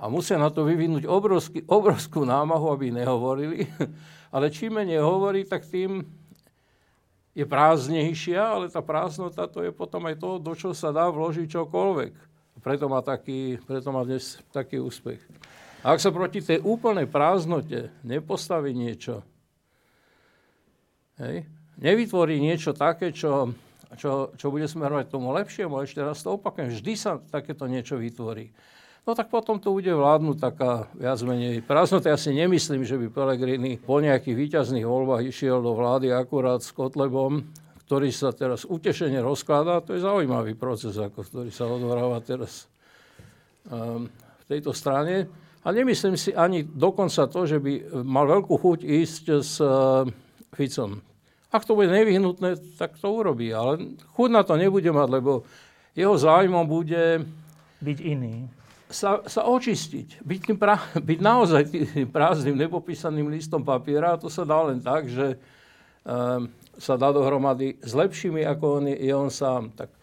[0.02, 3.70] a musia na to vyvinúť obrovský, obrovskú námahu, aby nehovorili,
[4.36, 6.02] ale čím menej hovorí, tak tým
[7.32, 11.48] je prázdnejšia, ale tá prázdnota to je potom aj to, do čo sa dá vložiť
[11.48, 12.31] čokoľvek.
[12.62, 15.22] Preto má, taký, preto má dnes taký úspech.
[15.82, 19.26] A ak sa proti tej úplnej prázdnote nepostaví niečo,
[21.18, 21.50] hej,
[21.82, 23.54] nevytvorí niečo také, čo
[24.00, 28.56] čo, čo bude smerovať tomu lepšiemu, ešte raz to opakujem, vždy sa takéto niečo vytvorí.
[29.02, 32.14] No tak potom to bude vládnuť taká viac menej prázdnota.
[32.14, 36.70] Ja si nemyslím, že by Pelegrini po nejakých výťazných voľbách išiel do vlády akurát s
[36.70, 37.50] Kotlebom,
[37.92, 39.84] ktorý sa teraz utešene rozkladá.
[39.84, 42.72] To je zaujímavý proces, ako, ktorý sa odhráva teraz
[43.68, 45.28] um, v tejto strane.
[45.60, 50.08] A nemyslím si ani dokonca to, že by mal veľkú chuť ísť s uh,
[50.56, 51.04] Ficom.
[51.52, 53.52] Ak to bude nevyhnutné, tak to urobí.
[53.52, 55.44] Ale chuť na to nebude mať, lebo
[55.92, 57.28] jeho zájmom bude...
[57.84, 58.48] Byť iný.
[58.88, 60.24] Sa, sa očistiť.
[60.24, 64.16] Byť, tým pra, byť naozaj tým prázdnym, nepopísaným listom papiera.
[64.16, 65.36] A to sa dá len tak, že
[66.08, 66.48] um,
[66.82, 69.70] sa dá dohromady s lepšími, ako on je, on sám.
[69.78, 70.02] Tak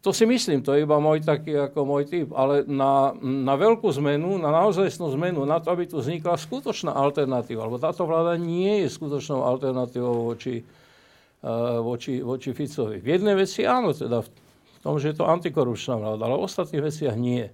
[0.00, 3.90] to si myslím, to je iba môj taký ako môj typ, ale na, na veľkú
[3.98, 8.86] zmenu, na naozajstnú zmenu, na to, aby tu vznikla skutočná alternatíva, lebo táto vláda nie
[8.86, 13.02] je skutočnou alternatívou voči, uh, voči, voči Ficovi.
[13.02, 16.84] V jednej veci áno, teda v tom, že je to antikorupčná vláda, ale v ostatných
[16.86, 17.50] veciach nie.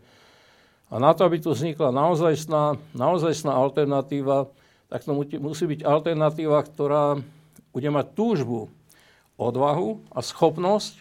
[0.90, 4.51] A na to, aby tu vznikla naozajstná, naozajstná alternatíva,
[4.90, 7.23] tak to musí byť alternatíva, ktorá
[7.70, 8.70] bude mať túžbu,
[9.40, 11.01] odvahu a schopnosť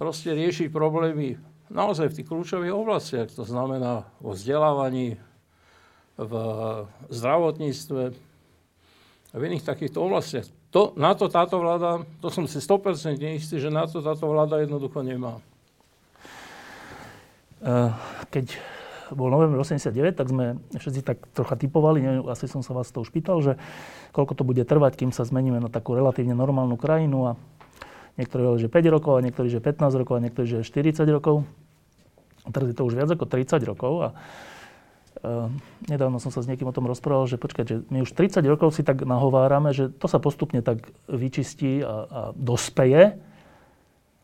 [0.00, 1.36] proste riešiť problémy
[1.68, 3.28] naozaj v tých kľúčových oblastiach.
[3.36, 5.20] To znamená vo vzdelávaní,
[6.14, 6.32] v
[7.10, 8.02] zdravotníctve
[9.30, 10.46] a v iných takýchto oblastiach.
[10.70, 14.62] To, na to táto vláda, to som si 100% istý, že na to táto vláda
[14.62, 15.42] jednoducho nemá.
[17.64, 17.90] Eh,
[19.14, 22.90] keď bol november 89, tak sme všetci tak trocha typovali, neviem, asi som sa vás
[22.90, 23.54] to už pýtal, že
[24.10, 27.32] koľko to bude trvať, kým sa zmeníme na takú relatívne normálnu krajinu a
[28.14, 31.42] Niektorí hovorí, že 5 rokov, a niektorí, že 15 rokov, a niektorí, že 40 rokov.
[32.46, 33.92] A teraz je to už viac ako 30 rokov.
[33.98, 35.50] A uh,
[35.90, 38.70] nedávno som sa s niekým o tom rozprával, že počkať, že my už 30 rokov
[38.78, 43.18] si tak nahovárame, že to sa postupne tak vyčistí a, a dospeje.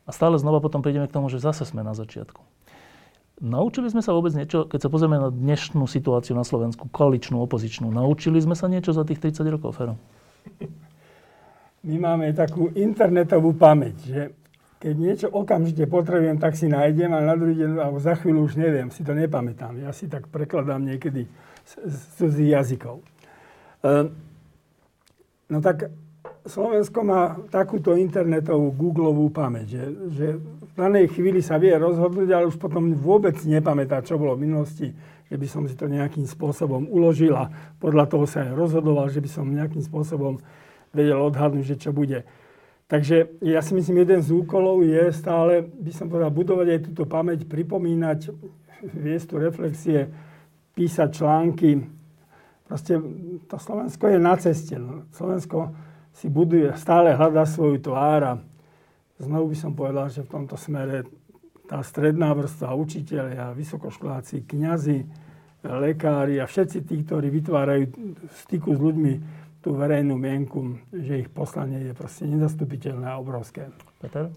[0.06, 2.42] A stále znova potom prídeme k tomu, že zase sme na začiatku.
[3.40, 7.88] Naučili sme sa vôbec niečo, keď sa pozrieme na dnešnú situáciu na Slovensku, koaličnú, opozičnú,
[7.88, 9.96] naučili sme sa niečo za tých 30 rokov, Fero?
[11.88, 14.22] my máme takú internetovú pamäť, že
[14.80, 18.60] keď niečo okamžite potrebujem, tak si nájdem, ale na druhý deň, alebo za chvíľu už
[18.60, 19.76] neviem, si to nepamätám.
[19.76, 21.28] Ja si tak prekladám niekedy
[21.64, 23.04] z, z cudzích jazykov.
[23.84, 24.16] Ehm,
[25.52, 25.92] no tak
[26.46, 29.84] Slovensko má takúto internetovú googlovú pamäť, že,
[30.16, 34.48] že v danej chvíli sa vie rozhodnúť, ale už potom vôbec nepamätá, čo bolo v
[34.48, 34.88] minulosti,
[35.28, 39.20] že by som si to nejakým spôsobom uložil a podľa toho sa aj rozhodoval, že
[39.20, 40.40] by som nejakým spôsobom
[40.96, 42.24] vedel odhadnúť, že čo bude.
[42.90, 47.06] Takže ja si myslím, jeden z úkolov je stále, by som povedal, budovať aj túto
[47.06, 48.34] pamäť, pripomínať,
[48.82, 50.10] viesť tu reflexie,
[50.74, 51.86] písať články.
[52.66, 52.98] Proste
[53.46, 54.74] to Slovensko je na ceste.
[54.74, 55.06] No.
[55.14, 55.70] Slovensko
[56.14, 58.32] si buduje, stále hľada svoju tvár a
[59.20, 61.06] znovu by som povedal, že v tomto smere
[61.70, 65.06] tá stredná vrstva, učiteľia, vysokoškoláci, kňazi,
[65.62, 67.84] lekári a všetci tí, ktorí vytvárajú
[68.26, 69.12] v styku s ľuďmi
[69.60, 73.68] tú verejnú mienku, že ich poslanie je proste nezastupiteľné a obrovské.
[74.00, 74.32] Peter?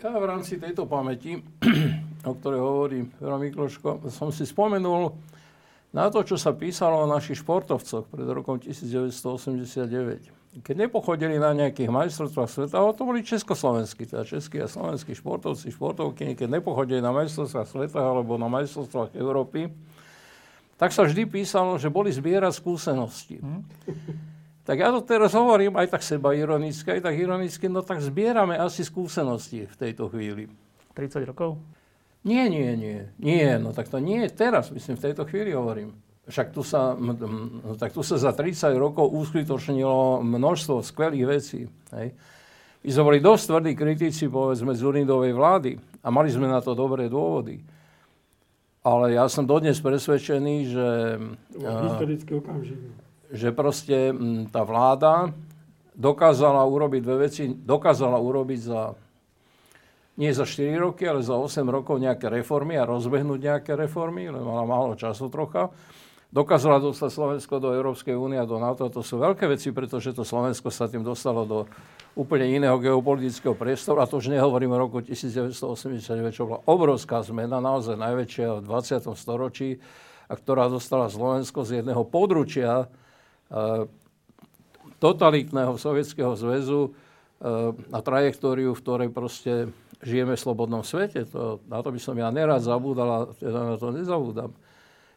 [0.00, 1.36] Ja v rámci tejto pamäti,
[2.28, 5.12] o ktorej hovorí Vero Mikloško, som si spomenul
[5.92, 10.37] na to, čo sa písalo o našich športovcoch pred rokom 1989.
[10.48, 15.68] Keď nepochodili na nejakých majstrovstvách sveta, ale to boli československí, teda českí a slovenskí športovci,
[15.68, 19.68] športovky, keď nepochodili na majstrovstvách sveta alebo na majstrovstvách Európy,
[20.80, 23.42] tak sa vždy písalo, že boli zbierať skúsenosti.
[23.42, 23.62] Hm?
[24.68, 28.52] Tak ja to teraz hovorím aj tak seba ironicky, aj tak ironicky, no tak zbierame
[28.56, 30.48] asi skúsenosti v tejto chvíli.
[30.92, 31.56] 30 rokov?
[32.20, 32.98] Nie, nie, nie.
[33.16, 35.96] Nie, no tak to nie je teraz, myslím, v tejto chvíli hovorím.
[36.28, 36.92] Však tu sa,
[37.80, 41.64] tak tu sa za 30 rokov uskutočnilo množstvo skvelých vecí.
[41.96, 42.12] Hej.
[42.84, 45.72] My sme boli dosť tvrdí kritici, povedzme, z Unidovej vlády
[46.04, 47.64] a mali sme na to dobré dôvody.
[48.84, 50.86] Ale ja som dodnes presvedčený, že...
[51.58, 52.80] Historický okamžik.
[53.32, 53.96] Že proste
[54.52, 55.32] tá vláda
[55.98, 57.50] dokázala urobiť dve veci.
[57.50, 58.94] Dokázala urobiť za
[60.18, 64.42] nie za 4 roky, ale za 8 rokov nejaké reformy a rozbehnúť nejaké reformy, len
[64.42, 65.70] mala málo času trocha.
[66.28, 68.84] Dokázala dostať Slovensko do Európskej únie a do NATO.
[68.92, 71.64] To sú veľké veci, pretože to Slovensko sa tým dostalo do
[72.12, 74.04] úplne iného geopolitického priestoru.
[74.04, 79.08] A to už nehovorím o roku 1989, čo bola obrovská zmena, naozaj najväčšia v 20.
[79.16, 79.80] storočí,
[80.28, 82.86] a ktorá dostala Slovensko z jedného područia e,
[85.00, 86.92] totalitného Sovietskeho zväzu
[87.40, 89.72] e, na trajektóriu, v ktorej proste
[90.04, 91.24] žijeme v slobodnom svete.
[91.32, 94.52] To, na to by som ja nerad zabúdal a teda na to nezabúdam.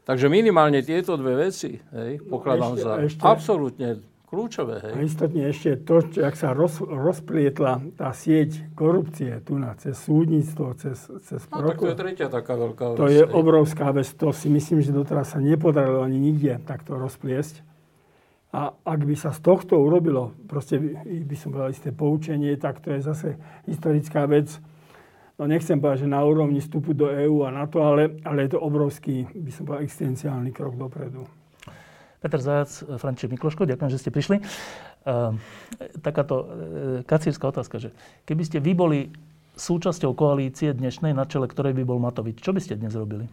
[0.01, 3.89] Takže minimálne tieto dve veci hej, pokladám no ešte, za ešte, absolútne
[4.31, 4.75] kľúčové.
[4.81, 4.93] Hej.
[4.95, 9.99] A istotne ešte to, čo, ak sa roz, rozplietla tá sieť korupcie tu na cez
[9.99, 10.95] súdnictvo, cez,
[11.27, 12.97] cez no, tak to je tretia taká veľká vec.
[12.97, 14.07] To je obrovská vec.
[14.17, 17.61] To si myslím, že doteraz sa nepodarilo ani nikde takto rozpliesť.
[18.51, 22.83] A ak by sa z tohto urobilo, proste by, by som povedal isté poučenie, tak
[22.83, 23.29] to je zase
[23.67, 24.51] historická vec.
[25.41, 28.61] No nechcem povedať, že na úrovni vstupu do EÚ a NATO, ale, ale je to
[28.61, 31.25] obrovský, by som povedal, existenciálny krok dopredu.
[32.21, 32.69] Peter Zajac,
[33.01, 34.37] František Mikloško, ďakujem, že ste prišli.
[35.01, 35.33] Uh,
[36.05, 36.45] takáto uh,
[37.09, 37.89] kacírska otázka, že
[38.29, 38.99] keby ste vy boli
[39.57, 43.25] súčasťou koalície dnešnej, na čele ktorej by bol Matovič, čo by ste dnes robili?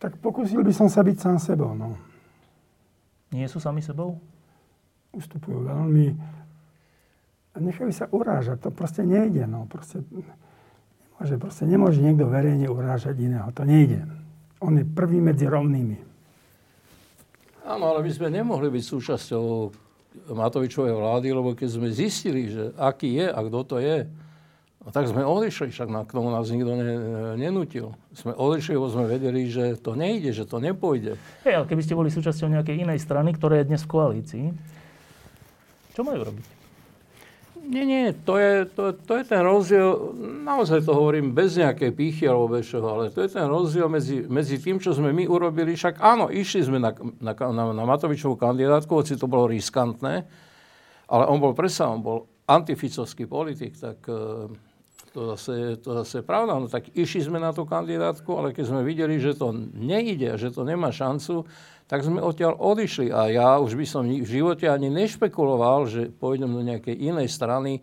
[0.00, 1.76] Tak pokúsil by som sa byť sám sebou.
[1.76, 2.00] No.
[3.28, 4.16] Nie sú sami sebou?
[5.12, 6.16] Ustupujú veľmi.
[7.58, 8.62] A nechajú sa urážať.
[8.62, 9.50] To proste nejde.
[9.50, 9.66] No.
[9.66, 13.50] Proste, nemôže, proste nemôže niekto verejne urážať iného.
[13.50, 14.06] To nejde.
[14.62, 15.98] On je prvý medzi rovnými.
[17.66, 19.46] Áno, ale my sme nemohli byť súčasťou
[20.30, 24.08] Matovičovej vlády, lebo keď sme zistili, že aký je a kto to je,
[24.82, 26.94] no tak sme odišli, však na, k tomu nás nikto ne,
[27.36, 27.92] nenutil.
[28.16, 31.20] Sme odišli, lebo sme vedeli, že to nejde, že to nepôjde.
[31.42, 34.46] Hej, ale keby ste boli súčasťou nejakej inej strany, ktorá je dnes v koalícii,
[35.92, 36.57] čo majú robiť?
[37.68, 42.24] Nie, nie, to je, to, to je ten rozdiel, naozaj to hovorím bez nejakej pýchy
[42.24, 45.76] alebo bez čoho, ale to je ten rozdiel medzi, medzi tým, čo sme my urobili.
[45.76, 50.24] Však áno, išli sme na, na, na, na Matovičovú kandidátku, hoci to bolo riskantné,
[51.12, 54.48] ale on bol predsa, on bol antificovský politik, tak e,
[55.12, 56.56] to zase, to zase pravda.
[56.56, 60.48] No tak išli sme na tú kandidátku, ale keď sme videli, že to nejde, že
[60.56, 61.44] to nemá šancu,
[61.88, 63.08] tak sme odtiaľ odišli.
[63.08, 67.80] A ja už by som v živote ani nešpekuloval, že pôjdem do nejakej inej strany,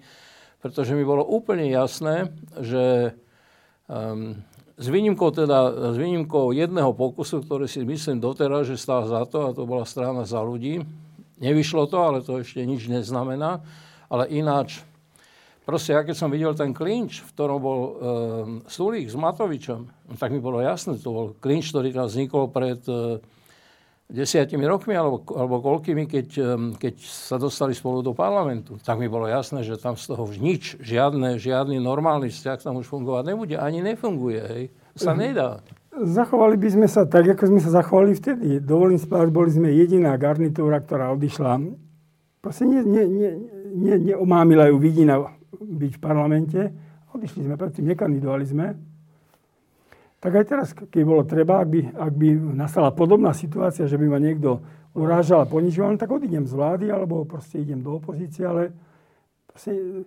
[0.61, 2.30] pretože mi bolo úplne jasné,
[2.61, 3.18] že
[3.90, 4.38] um,
[4.77, 9.49] s výnimkou, teda, s výnimkou jedného pokusu, ktorý si myslím doteraz, že stál za to,
[9.49, 10.86] a to bola strana za ľudí,
[11.41, 13.64] nevyšlo to, ale to ešte nič neznamená,
[14.06, 14.86] ale ináč,
[15.65, 17.94] proste ja keď som videl ten klinč, v ktorom bol um,
[18.69, 22.84] Sulík s Matovičom, no tak mi bolo jasné, to bol klinč, ktorý tam vznikol pred
[22.86, 23.18] uh,
[24.06, 26.27] desiatimi rokmi alebo, alebo koľkými, keď,
[26.77, 30.38] keď sa dostali spolu do parlamentu, tak mi bolo jasné, že tam z toho už
[30.38, 33.56] nič, žiadne, žiadny normálny vzťah tam už fungovať nebude.
[33.57, 34.64] Ani nefunguje, hej.
[34.94, 35.19] Sa mhm.
[35.19, 35.49] nedá.
[35.95, 38.60] Zachovali by sme sa tak, ako sme sa zachovali vtedy.
[38.60, 41.56] Dovolím spávať, boli sme jediná garnitúra, ktorá odišla.
[42.44, 43.30] Proste ne, ne, ne,
[43.73, 45.23] ne, neomámila ju vidina
[45.56, 46.60] byť v parlamente.
[47.15, 48.76] Odišli sme, predtým nekandidovali sme.
[50.26, 54.10] Tak aj teraz, keď bolo treba, ak by, ak by nastala podobná situácia, že by
[54.10, 54.57] ma niekto
[54.97, 58.73] urážal a ponižoval, tak odídem z vlády, alebo proste idem do opozície, ale
[59.45, 60.02] proste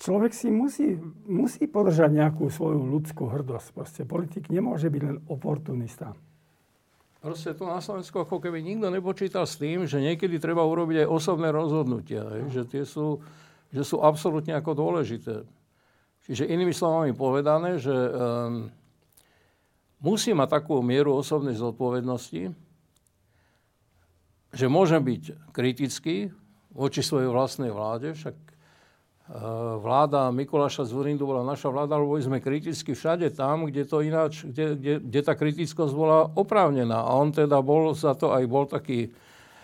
[0.00, 0.96] človek si musí,
[1.28, 3.76] musí podržať nejakú svoju ľudskú hrdosť.
[3.76, 6.16] Proste politik nemôže byť len oportunista.
[7.20, 11.12] Proste tu na Slovensku ako keby nikto nepočítal s tým, že niekedy treba urobiť aj
[11.12, 13.20] osobné rozhodnutia, že tie sú,
[13.68, 15.44] že sú absolútne ako dôležité.
[16.24, 18.72] Čiže inými slovami povedané, že um,
[20.00, 22.52] musí mať takú mieru osobnej zodpovednosti,
[24.56, 26.32] že môžem byť kritický
[26.72, 32.92] voči svojej vlastnej vláde, však uh, vláda Mikuláša Zurindu bola naša vláda, lebo sme kriticky
[32.92, 37.04] všade tam, kde, to ináč, kde, kde, kde tá kritickosť bola oprávnená.
[37.04, 39.12] A on teda bol za to aj bol taký,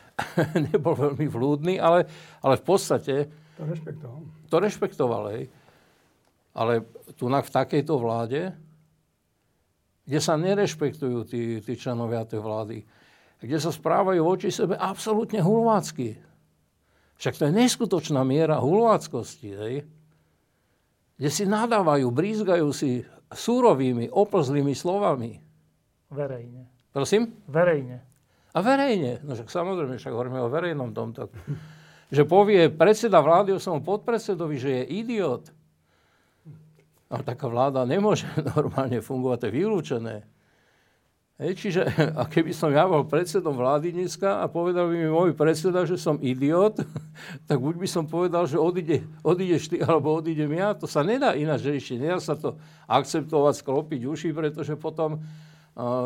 [0.72, 2.08] nebol veľmi vlúdny, ale,
[2.40, 3.14] ale v podstate...
[3.60, 4.20] To rešpektoval.
[4.48, 5.44] To rešpektoval, hej.
[6.52, 6.84] Ale
[7.16, 8.52] tu v takejto vláde,
[10.12, 12.84] kde sa nerešpektujú tí, tí členovia tej vlády,
[13.40, 16.20] kde sa správajú voči sebe absolútne hulvácky.
[17.16, 19.88] Však to je neskutočná miera hulváckosti, hej?
[21.16, 23.00] kde si nadávajú, brízgajú si
[23.32, 25.40] súrovými, oplzlými slovami.
[26.12, 26.68] Verejne.
[26.92, 27.32] Prosím?
[27.48, 28.04] Verejne.
[28.52, 29.24] A verejne.
[29.24, 31.32] No však samozrejme, však hovoríme o verejnom tomto.
[32.12, 35.48] Že povie predseda vlády o svojom podpredsedovi, že je idiot.
[37.12, 38.24] Ale taká vláda nemôže
[38.56, 40.16] normálne fungovať, to je vylúčené.
[41.36, 41.82] Hej, čiže,
[42.20, 46.00] a keby som ja bol predsedom vlády dneska a povedal by mi môj predseda, že
[46.00, 46.80] som idiot,
[47.48, 50.72] tak buď by som povedal, že odíde, odídeš ty, alebo odídem ja.
[50.72, 52.00] To sa nedá ináč riešiť.
[52.00, 52.56] Nedá sa to
[52.88, 55.20] akceptovať, sklopiť uši, pretože potom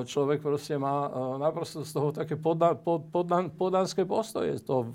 [0.07, 1.11] človek proste má
[1.43, 4.63] naprosto z toho také podan, pod, podan, podanské postoje.
[4.63, 4.95] To,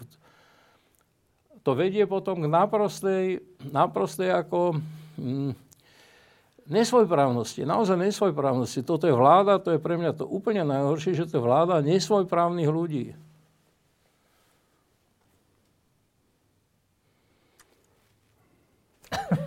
[1.59, 4.79] to vedie potom k naprostej, naprostej ako...
[5.19, 5.70] Hm,
[6.72, 8.88] nesvojprávnosti, naozaj nesvojprávnosti.
[8.88, 12.72] Toto je vláda, to je pre mňa to úplne najhoršie, že to je vláda nesvojprávnych
[12.72, 13.14] ľudí.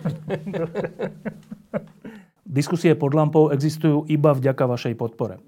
[2.45, 5.41] Diskusie pod lampou existujú iba vďaka vašej podpore.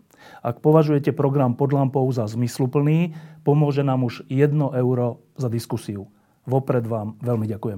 [0.43, 3.15] Ak považujete program pod lampou za zmysluplný,
[3.47, 6.11] pomôže nám už 1 euro za diskusiu.
[6.47, 7.65] Vopred vám veľmi ďakujem.